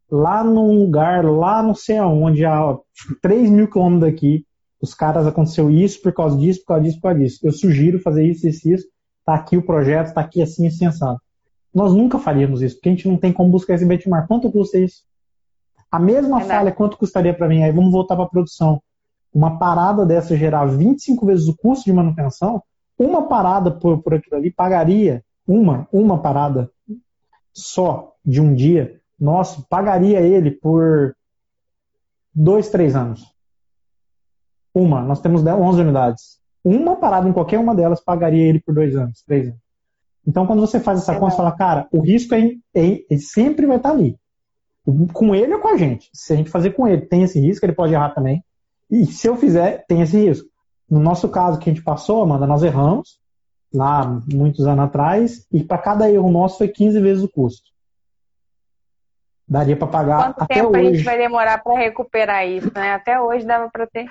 lá 0.09 0.43
num 0.43 0.79
lugar, 0.79 1.23
lá 1.25 1.61
não 1.61 1.75
sei 1.75 1.99
aonde, 1.99 2.43
a 2.43 2.75
3 3.21 3.51
mil 3.51 3.69
quilômetros 3.69 4.11
daqui, 4.11 4.47
os 4.81 4.95
caras 4.95 5.27
aconteceu 5.27 5.69
isso 5.69 6.01
por 6.01 6.11
causa 6.11 6.35
disso, 6.35 6.61
por 6.61 6.69
causa 6.69 6.85
disso, 6.85 6.97
por 6.99 7.09
causa 7.09 7.19
disso. 7.19 7.39
Eu 7.43 7.51
sugiro 7.51 7.99
fazer 7.99 8.25
isso, 8.25 8.47
isso, 8.47 8.67
isso. 8.67 8.87
Tá 9.23 9.35
aqui 9.35 9.55
o 9.55 9.63
projeto, 9.63 10.11
tá 10.11 10.21
aqui 10.21 10.41
assim, 10.41 10.65
assim, 10.65 10.87
assado. 10.87 11.21
Nós 11.73 11.93
nunca 11.93 12.19
faríamos 12.19 12.61
isso, 12.61 12.75
porque 12.75 12.89
a 12.89 12.91
gente 12.91 13.07
não 13.07 13.17
tem 13.17 13.31
como 13.31 13.49
buscar 13.49 13.75
esse 13.75 13.85
benchmark. 13.85 14.27
Quanto 14.27 14.51
custa 14.51 14.77
isso? 14.77 15.03
A 15.89 15.99
mesma 15.99 16.41
é 16.41 16.43
falha, 16.45 16.71
quanto 16.71 16.97
custaria 16.97 17.33
para 17.33 17.47
mim? 17.47 17.63
Aí 17.63 17.71
vamos 17.71 17.91
voltar 17.91 18.15
para 18.15 18.25
a 18.25 18.29
produção. 18.29 18.81
Uma 19.33 19.57
parada 19.57 20.05
dessa 20.05 20.35
gerar 20.35 20.65
25 20.65 21.25
vezes 21.25 21.47
o 21.47 21.55
custo 21.55 21.85
de 21.85 21.93
manutenção, 21.93 22.61
uma 22.97 23.27
parada 23.27 23.71
por, 23.71 24.01
por 24.01 24.13
aquilo 24.13 24.37
ali 24.37 24.51
pagaria, 24.51 25.23
uma, 25.47 25.87
uma 25.91 26.21
parada 26.21 26.69
só 27.53 28.15
de 28.23 28.39
um 28.39 28.53
dia, 28.53 29.01
nosso, 29.19 29.65
pagaria 29.67 30.19
ele 30.21 30.51
por 30.51 31.15
dois, 32.33 32.69
três 32.69 32.95
anos. 32.95 33.25
Uma, 34.73 35.01
nós 35.01 35.19
temos 35.19 35.45
11 35.45 35.81
unidades. 35.81 36.39
Uma 36.63 36.95
parada 36.95 37.27
em 37.27 37.33
qualquer 37.33 37.59
uma 37.59 37.75
delas 37.75 38.01
pagaria 38.01 38.47
ele 38.47 38.59
por 38.59 38.73
dois 38.73 38.95
anos, 38.95 39.23
três 39.23 39.47
anos. 39.47 39.60
Então, 40.25 40.45
quando 40.45 40.59
você 40.59 40.79
faz 40.79 40.99
essa 40.99 41.13
é 41.13 41.19
conta, 41.19 41.31
você 41.31 41.37
fala, 41.37 41.51
cara, 41.51 41.87
o 41.91 41.99
risco 41.99 42.35
é, 42.35 42.39
é, 42.75 43.03
ele 43.09 43.19
sempre 43.19 43.65
vai 43.65 43.77
estar 43.77 43.91
ali. 43.91 44.17
Com 45.13 45.35
ele 45.35 45.53
ou 45.53 45.59
com 45.59 45.67
a 45.67 45.77
gente. 45.77 46.09
Se 46.13 46.33
a 46.33 46.35
gente 46.35 46.49
fazer 46.49 46.71
com 46.71 46.87
ele, 46.87 47.05
tem 47.05 47.23
esse 47.23 47.39
risco, 47.39 47.65
ele 47.65 47.73
pode 47.73 47.93
errar 47.93 48.09
também. 48.09 48.43
E 48.89 49.05
se 49.05 49.27
eu 49.27 49.35
fizer, 49.35 49.85
tem 49.87 50.01
esse 50.01 50.17
risco. 50.17 50.47
No 50.89 50.99
nosso 50.99 51.29
caso 51.29 51.59
que 51.59 51.69
a 51.69 51.73
gente 51.73 51.83
passou, 51.83 52.21
Amanda, 52.21 52.45
nós 52.45 52.63
erramos 52.63 53.21
lá 53.73 54.19
muitos 54.31 54.67
anos 54.67 54.85
atrás, 54.85 55.47
e 55.51 55.63
para 55.63 55.77
cada 55.77 56.11
erro 56.11 56.29
nosso 56.29 56.57
foi 56.57 56.67
15 56.67 56.99
vezes 56.99 57.23
o 57.23 57.29
custo. 57.29 57.71
Daria 59.47 59.75
para 59.75 59.87
pagar 59.87 60.23
Quanto 60.25 60.43
até 60.43 60.55
tempo 60.55 60.69
hoje. 60.69 60.79
a 60.79 60.93
gente 60.93 61.03
vai 61.03 61.17
demorar 61.17 61.63
para 61.63 61.77
recuperar 61.77 62.47
isso, 62.47 62.71
né? 62.73 62.93
Até 62.93 63.19
hoje 63.19 63.45
dava 63.45 63.69
para 63.69 63.87
ter. 63.87 64.09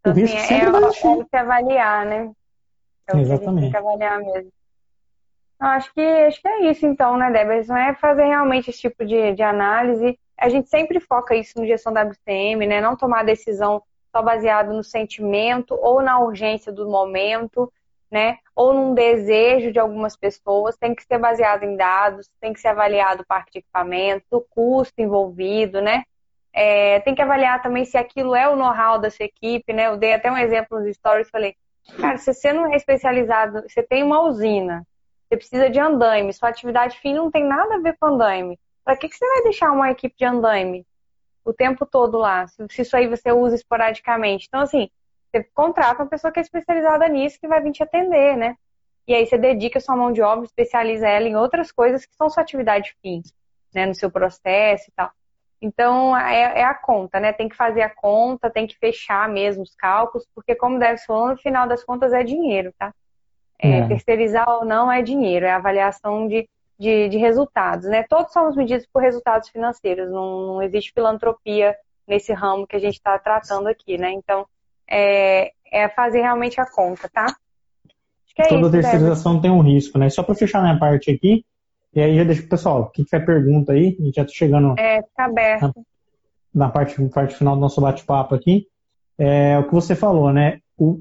Então, 0.00 0.12
O 0.12 0.16
risco 0.16 0.36
assim, 0.36 0.46
sempre 0.48 0.66
é, 0.66 0.70
vai 0.70 0.82
é 0.82 0.86
existir. 0.86 1.26
se 1.30 1.36
avaliar, 1.36 2.06
né? 2.06 2.30
É 3.06 3.12
o 3.12 3.16
que 3.16 3.16
a 3.16 3.16
gente 3.16 3.26
tem 3.26 3.34
Exatamente. 3.36 3.70
que 3.70 3.76
avaliar 3.76 4.18
mesmo. 4.20 4.50
Acho 5.62 5.94
que, 5.94 6.00
acho 6.00 6.42
que 6.42 6.48
é 6.48 6.70
isso 6.72 6.84
então, 6.84 7.16
né, 7.16 7.30
não 7.68 7.76
é 7.76 7.94
fazer 7.94 8.24
realmente 8.24 8.68
esse 8.68 8.80
tipo 8.80 9.04
de, 9.04 9.32
de 9.32 9.44
análise. 9.44 10.18
A 10.36 10.48
gente 10.48 10.68
sempre 10.68 10.98
foca 10.98 11.36
isso 11.36 11.56
no 11.56 11.64
gestão 11.64 11.92
WCM, 11.92 12.66
né? 12.66 12.80
Não 12.80 12.96
tomar 12.96 13.24
decisão 13.24 13.80
só 14.10 14.20
baseado 14.20 14.72
no 14.72 14.82
sentimento 14.82 15.78
ou 15.80 16.02
na 16.02 16.18
urgência 16.18 16.72
do 16.72 16.90
momento, 16.90 17.72
né? 18.10 18.38
Ou 18.56 18.74
num 18.74 18.92
desejo 18.92 19.70
de 19.70 19.78
algumas 19.78 20.16
pessoas. 20.16 20.76
Tem 20.76 20.96
que 20.96 21.04
ser 21.04 21.18
baseado 21.18 21.62
em 21.62 21.76
dados, 21.76 22.28
tem 22.40 22.52
que 22.52 22.58
ser 22.60 22.68
avaliado 22.68 23.22
o 23.22 23.26
parque 23.26 23.52
de 23.52 23.58
equipamento, 23.60 24.24
o 24.32 24.40
custo 24.40 25.00
envolvido, 25.00 25.80
né? 25.80 26.02
É, 26.52 26.98
tem 27.00 27.14
que 27.14 27.22
avaliar 27.22 27.62
também 27.62 27.84
se 27.84 27.96
aquilo 27.96 28.34
é 28.34 28.48
o 28.48 28.56
know-how 28.56 28.98
da 28.98 29.10
sua 29.10 29.26
equipe, 29.26 29.72
né? 29.72 29.86
Eu 29.86 29.96
dei 29.96 30.14
até 30.14 30.28
um 30.28 30.36
exemplo 30.36 30.80
nos 30.80 30.92
stories, 30.96 31.30
falei, 31.30 31.54
cara, 32.00 32.18
se 32.18 32.34
você 32.34 32.52
não 32.52 32.72
é 32.72 32.76
especializado, 32.76 33.62
você 33.62 33.80
tem 33.80 34.02
uma 34.02 34.22
usina, 34.22 34.84
você 35.32 35.36
precisa 35.36 35.70
de 35.70 35.80
andaime, 35.80 36.32
sua 36.32 36.50
atividade 36.50 36.98
fim 36.98 37.14
não 37.14 37.30
tem 37.30 37.44
nada 37.44 37.76
a 37.76 37.78
ver 37.78 37.96
com 37.98 38.06
andaime. 38.06 38.58
Para 38.84 38.96
que, 38.96 39.08
que 39.08 39.16
você 39.16 39.26
vai 39.26 39.42
deixar 39.44 39.72
uma 39.72 39.90
equipe 39.90 40.14
de 40.16 40.24
andaime 40.26 40.86
o 41.44 41.52
tempo 41.52 41.86
todo 41.86 42.18
lá, 42.18 42.46
se, 42.46 42.82
isso 42.82 42.96
aí 42.96 43.08
você 43.08 43.32
usa 43.32 43.54
esporadicamente? 43.54 44.46
Então, 44.46 44.60
assim, 44.60 44.90
você 45.30 45.42
contrata 45.54 46.02
uma 46.02 46.08
pessoa 46.08 46.30
que 46.30 46.38
é 46.38 46.42
especializada 46.42 47.08
nisso, 47.08 47.40
que 47.40 47.48
vai 47.48 47.62
vir 47.62 47.72
te 47.72 47.82
atender, 47.82 48.36
né? 48.36 48.56
E 49.08 49.14
aí 49.14 49.26
você 49.26 49.38
dedica 49.38 49.80
sua 49.80 49.96
mão 49.96 50.12
de 50.12 50.20
obra, 50.20 50.44
especializa 50.44 51.08
ela 51.08 51.26
em 51.26 51.34
outras 51.34 51.72
coisas 51.72 52.04
que 52.04 52.14
são 52.14 52.28
sua 52.28 52.42
atividade 52.42 52.94
fim, 53.00 53.22
né? 53.74 53.86
No 53.86 53.94
seu 53.94 54.10
processo 54.10 54.90
e 54.90 54.92
tal. 54.94 55.10
Então, 55.62 56.16
é, 56.16 56.60
é, 56.60 56.64
a 56.64 56.74
conta, 56.74 57.18
né? 57.18 57.32
Tem 57.32 57.48
que 57.48 57.56
fazer 57.56 57.82
a 57.82 57.90
conta, 57.90 58.50
tem 58.50 58.66
que 58.66 58.76
fechar 58.76 59.28
mesmo 59.28 59.62
os 59.62 59.74
cálculos, 59.74 60.26
porque 60.34 60.54
como 60.54 60.78
deve 60.78 60.98
ser 60.98 61.12
no 61.12 61.38
final 61.38 61.66
das 61.66 61.82
contas 61.82 62.12
é 62.12 62.22
dinheiro, 62.22 62.72
tá? 62.78 62.92
É, 63.62 63.78
É. 63.78 63.88
Terceirizar 63.88 64.48
ou 64.48 64.64
não 64.64 64.90
é 64.90 65.02
dinheiro, 65.02 65.46
é 65.46 65.52
avaliação 65.52 66.26
de, 66.26 66.48
de, 66.78 67.08
de 67.08 67.16
resultados, 67.16 67.88
né? 67.88 68.02
Todos 68.08 68.32
somos 68.32 68.56
medidos 68.56 68.86
por 68.92 69.00
resultados 69.00 69.48
financeiros, 69.48 70.10
não, 70.10 70.46
não 70.46 70.62
existe 70.62 70.92
filantropia 70.92 71.76
nesse 72.06 72.32
ramo 72.32 72.66
que 72.66 72.74
a 72.74 72.80
gente 72.80 72.94
está 72.94 73.16
tratando 73.18 73.68
aqui, 73.68 73.96
né? 73.96 74.12
Então, 74.12 74.44
é, 74.90 75.52
é 75.70 75.88
fazer 75.88 76.22
realmente 76.22 76.60
a 76.60 76.66
conta, 76.66 77.08
tá? 77.08 77.26
Acho 77.26 78.34
que 78.34 78.42
é 78.42 78.48
Toda 78.48 78.62
isso, 78.62 78.72
terceirização 78.72 79.40
tem 79.40 79.50
um 79.50 79.60
risco, 79.60 79.96
né? 79.98 80.10
Só 80.10 80.22
para 80.22 80.34
fechar 80.34 80.60
minha 80.60 80.78
parte 80.78 81.10
aqui, 81.10 81.44
e 81.94 82.00
aí 82.00 82.16
já 82.16 82.24
deixa 82.24 82.42
pro 82.42 82.50
pessoal, 82.50 82.90
quem 82.90 83.04
tiver 83.04 83.24
pergunta 83.24 83.72
aí, 83.72 83.96
a 84.00 84.04
gente 84.04 84.14
já 84.16 84.24
tá 84.24 84.30
chegando 84.32 84.74
É, 84.78 85.02
fica 85.02 85.24
aberto. 85.24 85.86
na 86.52 86.68
parte, 86.68 87.00
parte 87.10 87.36
final 87.36 87.54
do 87.54 87.60
nosso 87.60 87.80
bate-papo 87.80 88.34
aqui, 88.34 88.66
é 89.16 89.58
o 89.58 89.68
que 89.68 89.74
você 89.74 89.94
falou, 89.94 90.32
né? 90.32 90.58
O, 90.76 91.00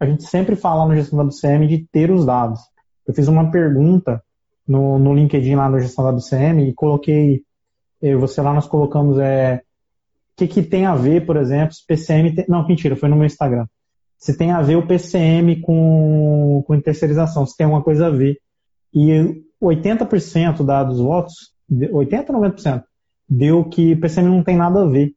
a 0.00 0.06
gente 0.06 0.24
sempre 0.24 0.56
fala 0.56 0.86
no 0.86 0.96
gestão 0.96 1.18
da 1.18 1.24
WCM 1.24 1.68
de 1.68 1.86
ter 1.92 2.10
os 2.10 2.24
dados. 2.24 2.60
Eu 3.06 3.14
fiz 3.14 3.28
uma 3.28 3.50
pergunta 3.50 4.22
no, 4.66 4.98
no 4.98 5.14
LinkedIn 5.14 5.54
lá 5.56 5.68
no 5.68 5.78
gestão 5.78 6.04
da 6.04 6.10
WCM 6.12 6.68
e 6.68 6.74
coloquei, 6.74 7.42
eu, 8.00 8.12
e 8.12 8.20
você 8.20 8.40
lá 8.40 8.54
nós 8.54 8.66
colocamos 8.66 9.18
é, 9.18 9.62
que, 10.36 10.46
que 10.46 10.62
tem 10.62 10.86
a 10.86 10.94
ver, 10.94 11.26
por 11.26 11.36
exemplo, 11.36 11.74
se 11.74 11.84
PCM 11.86 12.34
tem, 12.34 12.44
não, 12.48 12.66
mentira, 12.66 12.96
foi 12.96 13.08
no 13.08 13.16
meu 13.16 13.26
Instagram. 13.26 13.66
Se 14.16 14.36
tem 14.36 14.52
a 14.52 14.62
ver 14.62 14.76
o 14.76 14.86
PCM 14.86 15.60
com, 15.60 16.62
com 16.66 16.80
terceirização, 16.80 17.46
se 17.46 17.56
tem 17.56 17.64
alguma 17.64 17.82
coisa 17.82 18.06
a 18.06 18.10
ver. 18.10 18.38
E 18.92 19.42
80% 19.62 20.64
da- 20.64 20.84
dos 20.84 20.98
votos, 20.98 21.52
80, 21.92 22.32
90%, 22.32 22.84
deu 23.28 23.64
que 23.64 23.94
PCM 23.96 24.28
não 24.28 24.42
tem 24.42 24.56
nada 24.56 24.82
a 24.82 24.86
ver 24.86 25.14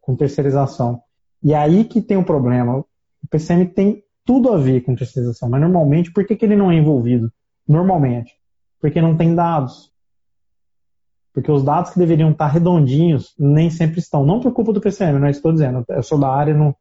com 0.00 0.14
terceirização. 0.14 1.00
E 1.42 1.54
aí 1.54 1.84
que 1.84 2.00
tem 2.02 2.16
o 2.16 2.24
problema. 2.24 2.78
O 2.78 2.86
PCM 3.30 3.66
tem 3.66 4.03
tudo 4.24 4.52
a 4.52 4.56
ver 4.56 4.82
com 4.82 4.94
terceirização, 4.94 5.48
mas 5.48 5.60
normalmente, 5.60 6.12
por 6.12 6.26
que, 6.26 6.36
que 6.36 6.44
ele 6.44 6.56
não 6.56 6.70
é 6.70 6.76
envolvido? 6.76 7.32
Normalmente, 7.66 8.32
porque 8.80 9.00
não 9.00 9.16
tem 9.16 9.34
dados. 9.34 9.92
Porque 11.32 11.50
os 11.50 11.64
dados 11.64 11.90
que 11.90 11.98
deveriam 11.98 12.30
estar 12.30 12.46
redondinhos 12.46 13.34
nem 13.38 13.68
sempre 13.68 13.98
estão. 13.98 14.24
Não 14.24 14.40
por 14.40 14.52
culpa 14.52 14.72
do 14.72 14.80
PCM, 14.80 15.18
não 15.18 15.26
é 15.26 15.30
estou 15.30 15.52
dizendo. 15.52 15.84
Eu 15.88 16.02
sou 16.02 16.18
da 16.18 16.28
área, 16.28 16.54
não 16.54 16.74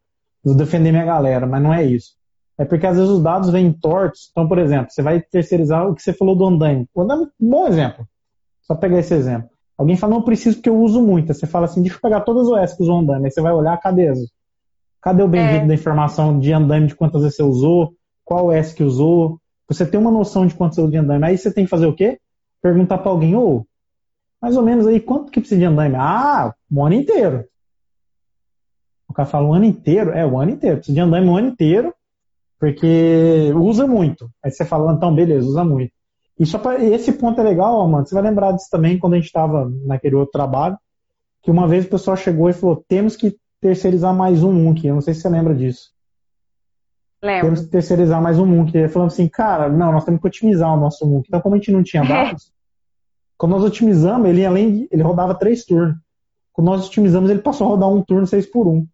vou 0.44 0.56
defender 0.56 0.92
minha 0.92 1.06
galera, 1.06 1.48
mas 1.48 1.62
não 1.62 1.74
é 1.74 1.84
isso. 1.84 2.12
É 2.58 2.64
porque 2.64 2.86
às 2.86 2.96
vezes 2.96 3.10
os 3.10 3.22
dados 3.22 3.50
vêm 3.50 3.74
tortos. 3.74 4.30
Então, 4.32 4.48
por 4.48 4.60
exemplo, 4.60 4.92
você 4.92 5.02
vai 5.02 5.20
terceirizar 5.20 5.88
o 5.88 5.96
que 5.96 6.04
você 6.04 6.14
falou 6.14 6.36
do 6.36 6.46
andaime. 6.46 6.88
O 6.94 7.02
andaime, 7.02 7.28
bom 7.40 7.68
exemplo. 7.68 8.08
Só 8.62 8.76
pegar 8.76 9.00
esse 9.00 9.14
exemplo. 9.14 9.50
Alguém 9.76 9.98
fala, 9.98 10.14
não 10.14 10.22
preciso 10.22 10.58
porque 10.58 10.70
eu 10.70 10.80
uso 10.80 11.02
muito. 11.02 11.32
Aí 11.32 11.36
Você 11.36 11.48
fala 11.48 11.66
assim, 11.66 11.82
deixa 11.82 11.98
eu 11.98 12.02
pegar 12.02 12.22
todas 12.22 12.48
as 12.48 12.72
OS 12.72 12.78
que 12.78 12.84
usam 12.84 13.00
andaime. 13.00 13.26
Aí 13.26 13.32
você 13.32 13.42
vai 13.42 13.54
olhar, 13.54 13.76
cadê 13.80 14.08
as? 14.08 14.20
Cadê 15.04 15.22
o 15.22 15.28
bendito 15.28 15.63
É. 15.63 15.68
da 15.68 15.74
informação 15.74 16.39
de 16.39 16.54
andaime, 16.54 16.88
de 16.88 16.96
quantas 16.96 17.22
vezes 17.22 17.36
você 17.36 17.44
usou, 17.44 17.94
qual 18.24 18.48
OS 18.48 18.74
que 18.74 18.84
usou? 18.84 19.38
Você 19.68 19.86
tem 19.86 20.00
uma 20.00 20.10
noção 20.10 20.48
de 20.48 20.56
quanto 20.56 20.76
você 20.76 20.82
usa 20.82 20.92
de 20.92 20.98
andaime. 20.98 21.26
Aí 21.26 21.38
você 21.38 21.54
tem 21.54 21.66
que 21.66 21.70
fazer 21.70 21.86
o 21.88 21.94
quê? 21.94 22.20
Perguntar 22.62 23.00
para 23.00 23.12
alguém, 23.12 23.36
ô, 23.36 23.66
mais 24.42 24.56
ou 24.56 24.63
menos 24.63 24.88
aí, 24.88 25.00
quanto 25.02 25.32
que 25.32 25.42
precisa 25.42 25.60
de 25.60 25.66
andaime? 25.66 25.96
Ah, 25.98 26.54
um 26.72 26.86
ano 26.86 26.96
inteiro. 26.96 27.44
O 29.10 29.13
cara 29.13 29.28
fala 29.28 29.48
um 29.48 29.54
ano 29.54 29.66
inteiro? 29.66 30.12
É, 30.12 30.26
o 30.26 30.39
ano 30.39 30.52
inteiro. 30.52 30.78
Precisa 30.78 30.96
de 30.96 31.02
andaime 31.02 31.28
um 31.28 31.38
ano 31.38 31.50
inteiro, 31.50 31.94
porque 32.60 33.52
usa 33.56 33.86
muito. 33.86 34.30
Aí 34.44 34.52
você 34.52 34.63
fala, 34.63 34.94
então, 34.94 35.13
beleza, 35.13 35.46
usa 35.46 35.63
muito. 35.66 35.92
E 36.39 36.46
só 36.46 36.58
pra, 36.58 36.84
esse 36.84 37.12
ponto 37.12 37.39
é 37.39 37.44
legal, 37.44 37.76
ó, 37.76 37.88
mano. 37.88 38.06
Você 38.06 38.16
vai 38.16 38.24
lembrar 38.24 38.54
disso 38.54 38.70
também 38.72 38.98
quando 38.98 39.13
a 39.13 39.18
gente 39.18 39.26
estava 39.26 39.70
naquele 39.86 40.16
outro 40.16 40.32
trabalho, 40.32 40.78
que 41.42 41.52
uma 41.52 41.68
vez 41.68 41.86
o 41.86 41.89
pessoal 41.89 42.16
chegou 42.16 42.50
e 42.50 42.54
falou, 42.54 42.84
temos 42.88 43.16
que 43.16 43.36
terceirizar 43.63 44.13
mais 44.13 44.43
um 44.43 44.52
Munk. 44.52 44.86
Eu 44.86 44.95
não 44.95 45.02
sei 45.02 45.13
se 45.13 45.21
você 45.21 45.30
lembra 45.30 45.56
disso. 45.56 45.89
Lembro. 47.21 47.45
Temos 47.45 47.62
que 47.62 47.67
terceirizar 47.67 48.21
mais 48.21 48.38
um 48.38 48.45
Munk. 48.45 48.78
Ele 48.78 48.89
falou 48.89 49.08
assim, 49.08 49.30
cara, 49.30 49.69
não, 49.69 49.93
nós 49.93 50.04
temos 50.04 50.19
que 50.19 50.28
otimizar 50.28 50.73
o 50.73 50.80
nosso 50.80 51.08
Munk. 51.08 51.26
Então, 51.28 51.39
como 51.39 51.56
a 51.56 51.58
gente 51.58 51.71
não 51.71 51.82
tinha 51.82 52.04
dados, 52.06 52.52
quando 53.38 53.54
nós 53.54 53.63
otimizamos, 53.63 54.28
ele 54.28 54.45
além 54.45 54.71
de, 54.80 54.89
ele 54.91 55.02
rodava 55.02 55.34
três 55.34 55.63
turnos. 55.63 55.95
Quando 56.52 56.67
nós 56.67 56.86
otimizamos, 56.86 57.30
ele 57.30 57.41
passou 57.41 57.65
a 57.65 57.69
rodar 57.69 57.89
um 57.89 58.02
turno 58.02 58.28
seis 58.28 58.45
por 58.45 58.67
um. 58.67 58.86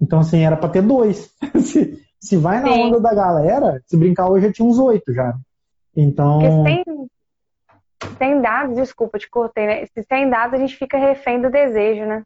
Então, 0.00 0.20
assim, 0.20 0.38
era 0.38 0.56
para 0.56 0.68
ter 0.68 0.82
dois. 0.82 1.34
se, 1.60 2.00
se 2.20 2.36
vai 2.36 2.60
na 2.60 2.72
Sim. 2.72 2.84
onda 2.84 3.00
da 3.00 3.12
galera, 3.12 3.82
se 3.84 3.96
brincar 3.96 4.28
hoje 4.28 4.46
já 4.46 4.52
tinha 4.52 4.68
uns 4.68 4.78
oito 4.78 5.12
já. 5.12 5.34
Então, 5.96 6.38
Porque 6.38 6.62
sem, 6.62 6.84
sem 8.16 8.40
dados, 8.40 8.76
desculpa, 8.76 9.18
te 9.18 9.28
cortei, 9.28 9.66
né? 9.66 9.86
Se 9.86 10.04
sem 10.04 10.30
dados, 10.30 10.54
a 10.54 10.58
gente 10.58 10.76
fica 10.76 10.96
refém 10.96 11.42
do 11.42 11.50
desejo, 11.50 12.06
né? 12.06 12.22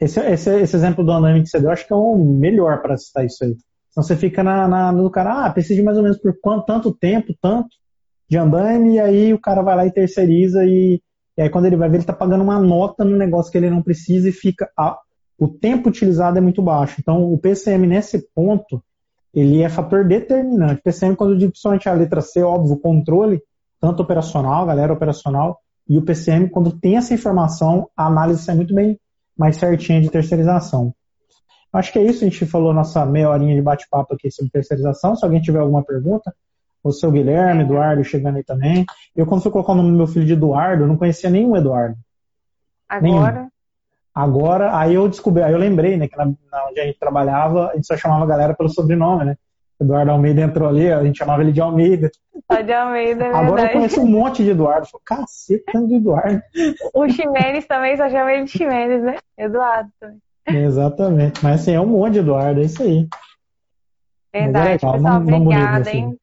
Esse, 0.00 0.18
esse, 0.20 0.50
esse 0.62 0.76
exemplo 0.76 1.04
do 1.04 1.12
andaime 1.12 1.42
que 1.42 1.48
você 1.48 1.60
deu, 1.60 1.70
acho 1.70 1.86
que 1.86 1.92
é 1.92 1.96
o 1.96 2.16
melhor 2.16 2.80
para 2.80 2.96
citar 2.96 3.24
isso 3.24 3.44
aí. 3.44 3.54
Então 3.90 4.02
você 4.02 4.16
fica 4.16 4.42
na, 4.42 4.66
na, 4.66 4.92
no 4.92 5.10
cara, 5.10 5.46
ah, 5.46 5.50
precisa 5.50 5.74
de 5.74 5.82
mais 5.82 5.96
ou 5.96 6.02
menos 6.02 6.18
por 6.18 6.34
quanto, 6.40 6.64
tanto 6.66 6.92
tempo, 6.92 7.34
tanto 7.40 7.68
de 8.28 8.38
andaime, 8.38 8.94
e 8.94 9.00
aí 9.00 9.34
o 9.34 9.40
cara 9.40 9.62
vai 9.62 9.76
lá 9.76 9.86
e 9.86 9.92
terceiriza, 9.92 10.64
e, 10.64 11.02
e 11.36 11.42
aí 11.42 11.50
quando 11.50 11.66
ele 11.66 11.76
vai 11.76 11.88
ver, 11.88 11.98
ele 11.98 12.04
tá 12.04 12.12
pagando 12.12 12.42
uma 12.44 12.58
nota 12.60 13.04
no 13.04 13.16
negócio 13.16 13.50
que 13.50 13.58
ele 13.58 13.68
não 13.68 13.82
precisa 13.82 14.28
e 14.28 14.32
fica. 14.32 14.70
a- 14.76 14.98
o 15.38 15.48
tempo 15.48 15.88
utilizado 15.88 16.36
é 16.36 16.40
muito 16.40 16.60
baixo. 16.60 16.96
Então 17.00 17.32
o 17.32 17.38
PCM 17.38 17.86
nesse 17.86 18.28
ponto, 18.34 18.82
ele 19.34 19.62
é 19.62 19.68
fator 19.70 20.06
determinante. 20.06 20.82
PCM, 20.82 21.16
quando 21.16 21.32
eu 21.32 21.38
digo 21.38 21.52
principalmente 21.52 21.88
a 21.88 21.94
letra 21.94 22.20
C, 22.20 22.42
óbvio, 22.42 22.76
controle, 22.78 23.42
tanto 23.80 24.02
operacional, 24.02 24.66
galera 24.66 24.92
operacional, 24.92 25.58
e 25.88 25.96
o 25.96 26.02
PCM, 26.02 26.48
quando 26.50 26.78
tem 26.78 26.96
essa 26.96 27.14
informação, 27.14 27.88
a 27.96 28.06
análise 28.06 28.42
sai 28.42 28.54
muito 28.54 28.74
bem 28.74 28.98
mais 29.36 29.56
certinha 29.56 30.00
de 30.00 30.10
terceirização. 30.10 30.94
Acho 31.72 31.92
que 31.92 31.98
é 31.98 32.02
isso, 32.02 32.24
a 32.24 32.28
gente 32.28 32.46
falou 32.46 32.72
nossa 32.72 33.06
meia 33.06 33.30
horinha 33.30 33.54
de 33.54 33.62
bate-papo 33.62 34.14
aqui 34.14 34.30
sobre 34.30 34.50
terceirização. 34.50 35.14
Se 35.14 35.24
alguém 35.24 35.40
tiver 35.40 35.60
alguma 35.60 35.84
pergunta, 35.84 36.34
o 36.82 36.90
seu 36.92 37.12
Guilherme, 37.12 37.62
Eduardo 37.62 38.02
chegando 38.02 38.36
aí 38.36 38.44
também. 38.44 38.84
Eu, 39.14 39.26
quando 39.26 39.42
fui 39.42 39.52
colocar 39.52 39.72
o 39.72 39.76
nome 39.76 39.90
do 39.90 39.96
meu 39.96 40.06
filho 40.06 40.26
de 40.26 40.32
Eduardo, 40.32 40.84
eu 40.84 40.88
não 40.88 40.96
conhecia 40.96 41.30
nenhum 41.30 41.56
Eduardo. 41.56 41.96
Agora, 42.88 43.48
Agora, 44.14 44.76
aí 44.76 44.94
eu 44.94 45.08
descobri, 45.08 45.42
aí 45.42 45.52
eu 45.52 45.58
lembrei, 45.58 45.96
né, 45.96 46.08
que 46.08 46.16
na, 46.16 46.26
na 46.26 46.66
onde 46.68 46.80
a 46.80 46.84
gente 46.84 46.98
trabalhava, 46.98 47.70
a 47.70 47.74
gente 47.74 47.86
só 47.86 47.96
chamava 47.96 48.24
a 48.24 48.26
galera 48.26 48.54
pelo 48.54 48.68
sobrenome, 48.68 49.24
né? 49.24 49.36
Eduardo 49.80 50.10
Almeida 50.12 50.42
entrou 50.42 50.68
ali, 50.68 50.92
a 50.92 51.02
gente 51.02 51.16
chamava 51.18 51.42
ele 51.42 51.52
de 51.52 51.60
Almeida. 51.60 52.10
só 52.50 52.60
de 52.60 52.72
Almeida, 52.72 53.24
é 53.24 53.28
Agora 53.28 53.42
eu 53.44 53.54
verdade. 53.54 53.72
conheço 53.72 54.00
um 54.02 54.06
monte 54.06 54.44
de 54.44 54.50
Eduardo. 54.50 54.86
Falei, 54.86 55.02
Cacete, 55.04 55.64
tanto 55.72 55.88
de 55.88 55.94
Eduardo. 55.94 56.42
O 56.94 57.08
Ximenes 57.08 57.66
também 57.66 57.96
só 57.96 58.08
chama 58.10 58.32
ele 58.32 58.44
de 58.44 58.50
Ximenes, 58.50 59.02
né? 59.02 59.16
Eduardo 59.38 59.90
também. 59.98 60.18
Exatamente. 60.46 61.42
Mas 61.42 61.62
assim, 61.62 61.72
é 61.74 61.80
um 61.80 61.86
monte 61.86 62.14
de 62.14 62.18
Eduardo, 62.20 62.60
é 62.60 62.64
isso 62.64 62.82
aí. 62.82 63.08
Verdade. 64.32 64.68
legal, 64.72 64.92
Pessoal, 64.92 65.20
não- 65.20 65.40
obrigada, 65.42 65.80
assim. 65.80 65.98
hein? 65.98 66.16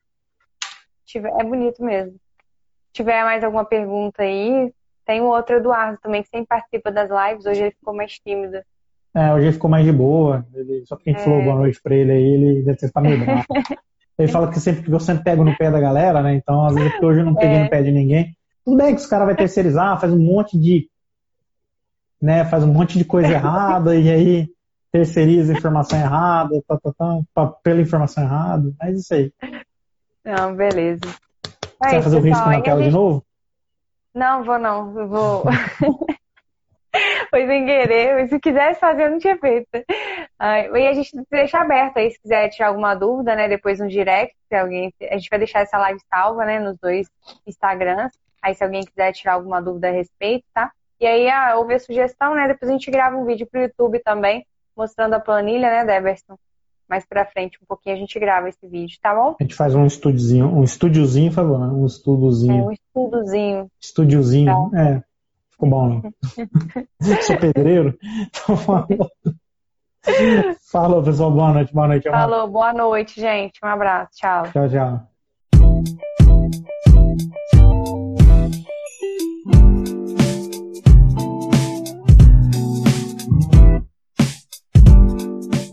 Tiver- 1.06 1.34
É 1.40 1.44
bonito 1.44 1.84
mesmo. 1.84 2.12
Se 2.14 2.94
tiver 2.94 3.24
mais 3.24 3.44
alguma 3.44 3.66
pergunta 3.66 4.24
aí, 4.24 4.72
tem 5.06 5.22
o 5.22 5.26
outro 5.26 5.56
Eduardo 5.58 5.98
também, 6.02 6.22
que 6.24 6.30
sempre 6.30 6.48
participa 6.48 6.92
das 6.92 7.10
lives. 7.10 7.46
Hoje 7.46 7.62
ele 7.62 7.72
ficou 7.72 7.94
mais 7.96 8.14
tímido. 8.20 8.60
É, 9.18 9.34
hoje 9.34 9.46
ele 9.46 9.54
ficou 9.54 9.68
mais 9.68 9.84
de 9.84 9.92
boa. 9.92 10.46
Ele, 10.54 10.86
só 10.86 10.96
porque 10.96 11.10
a 11.10 11.14
gente 11.14 11.22
É. 11.22 11.26
falou 11.26 11.44
boa 11.44 11.56
noite 11.56 11.82
pra 11.82 11.96
ele 11.96 12.12
aí, 12.12 12.24
ele 12.24 12.62
deve 12.62 12.78
tá 12.92 13.02
meio 13.02 13.20
bravo. 13.26 13.46
Ele 14.20 14.32
fala 14.32 14.50
que 14.50 14.60
sempre 14.60 14.82
que 14.82 14.92
eu 14.92 15.00
sempre 15.00 15.24
pego 15.24 15.44
no 15.44 15.56
pé 15.56 15.70
da 15.70 15.80
galera, 15.80 16.24
né? 16.24 16.34
Então, 16.34 16.66
às 16.66 16.74
vezes, 16.74 16.92
é 16.92 17.06
hoje 17.06 17.20
eu 17.20 17.26
não 17.26 17.36
peguei 17.36 17.58
É. 17.58 17.64
no 17.64 17.70
pé 17.70 17.84
de 17.84 17.92
ninguém. 17.92 18.36
Tudo 18.66 18.78
bem 18.78 18.96
que 18.96 19.02
os 19.02 19.06
caras 19.06 19.28
vão 19.28 19.36
terceirizar, 19.36 20.00
faz 20.00 20.12
um 20.12 20.18
monte 20.18 20.58
de 20.58 20.90
né, 22.20 22.44
faz 22.46 22.64
um 22.64 22.74
monte 22.74 22.98
de 22.98 23.06
coisa 23.06 23.32
errada 23.32 23.96
e 23.96 24.10
aí 24.10 24.48
terceiriza 24.92 25.54
a 25.54 25.58
informação 25.58 26.00
errada, 26.00 26.60
tá, 26.68 26.80
tá, 26.80 26.92
tá, 27.34 27.46
pela 27.62 27.80
informação 27.80 28.24
errada, 28.24 28.74
mas 28.80 29.00
isso 29.00 29.14
aí. 29.14 29.32
Não, 30.26 30.56
beleza. 30.56 31.02
Você 31.04 31.92
vai 31.92 32.02
fazer 32.02 32.18
o 32.18 32.22
risco 32.22 32.50
na 32.50 32.62
tela 32.62 32.80
gente... 32.82 32.90
de 32.90 32.96
novo? 32.98 33.24
Não, 34.16 34.44
vou 34.44 34.58
não. 34.58 35.00
Eu 35.00 35.08
vou. 35.08 35.44
Foi 37.30 37.46
sem 37.46 37.66
querer. 37.66 38.28
Se 38.30 38.40
quisesse 38.40 38.80
fazer, 38.80 39.06
eu 39.06 39.12
não 39.12 39.20
tinha 39.20 39.38
feito. 39.38 39.68
e 39.74 40.88
a 40.88 40.94
gente 40.94 41.12
deixa 41.30 41.60
aberto 41.60 41.98
aí, 41.98 42.12
se 42.12 42.22
quiser 42.22 42.50
tirar 42.50 42.70
alguma 42.70 42.96
dúvida, 42.96 43.36
né? 43.36 43.48
Depois 43.48 43.80
no 43.80 43.88
direct, 43.88 44.36
se 44.48 44.56
alguém. 44.56 44.94
A 45.10 45.18
gente 45.18 45.30
vai 45.30 45.40
deixar 45.40 45.62
essa 45.62 45.78
live 45.78 46.00
salva, 46.10 46.46
né? 46.46 46.60
Nos 46.60 46.78
dois 46.78 47.08
Instagrams. 47.46 48.12
Aí 48.42 48.56
se 48.56 48.64
alguém 48.64 48.84
quiser 48.84 49.12
tirar 49.14 49.34
alguma 49.34 49.62
dúvida 49.62 49.90
a 49.90 49.92
respeito, 49.92 50.46
tá? 50.54 50.72
E 51.00 51.06
aí, 51.06 51.30
ah, 51.30 51.56
houve 51.58 51.76
a 51.76 51.80
sugestão, 51.80 52.34
né? 52.34 52.48
Depois 52.48 52.70
a 52.70 52.74
gente 52.74 52.90
grava 52.90 53.16
um 53.16 53.26
vídeo 53.26 53.48
pro 53.52 53.62
YouTube 53.62 54.00
também, 54.00 54.46
mostrando 54.76 55.14
a 55.14 55.20
planilha, 55.20 55.70
né, 55.70 55.86
Deverson? 55.86 56.38
Mais 56.90 57.06
pra 57.06 57.26
frente, 57.26 57.60
um 57.62 57.66
pouquinho, 57.68 57.96
a 57.96 58.00
gente 58.00 58.18
grava 58.18 58.48
esse 58.48 58.66
vídeo, 58.66 58.98
tá 59.02 59.14
bom? 59.14 59.36
A 59.40 59.44
gente 59.44 59.54
faz 59.54 59.76
um 59.76 59.86
estúdiozinho, 59.86 60.48
um 60.48 60.64
estúdiozinho, 60.64 61.30
por 61.30 61.36
favor, 61.36 61.60
né? 61.60 61.68
Um 61.68 61.86
estudozinho. 61.86 62.62
É, 62.62 62.64
um 62.64 62.72
estudozinho. 62.72 63.68
Estúdiozinho, 63.80 64.70
tá. 64.72 64.82
é. 64.82 65.04
Ficou 65.58 65.70
bom, 65.70 65.90
não? 65.90 66.02
Sou 67.24 67.36
pedreiro. 67.38 67.98
Então, 68.28 68.56
falou, 70.72 71.04
pessoal. 71.04 71.32
Boa 71.32 71.54
noite, 71.54 71.74
boa 71.74 71.88
noite. 71.88 72.08
Falou, 72.10 72.48
boa 72.48 72.72
noite, 72.72 73.20
gente. 73.20 73.60
Um 73.64 73.68
abraço. 73.68 74.12
Tchau. 74.18 74.44
Tchau, 74.52 74.70
tchau. 74.70 75.08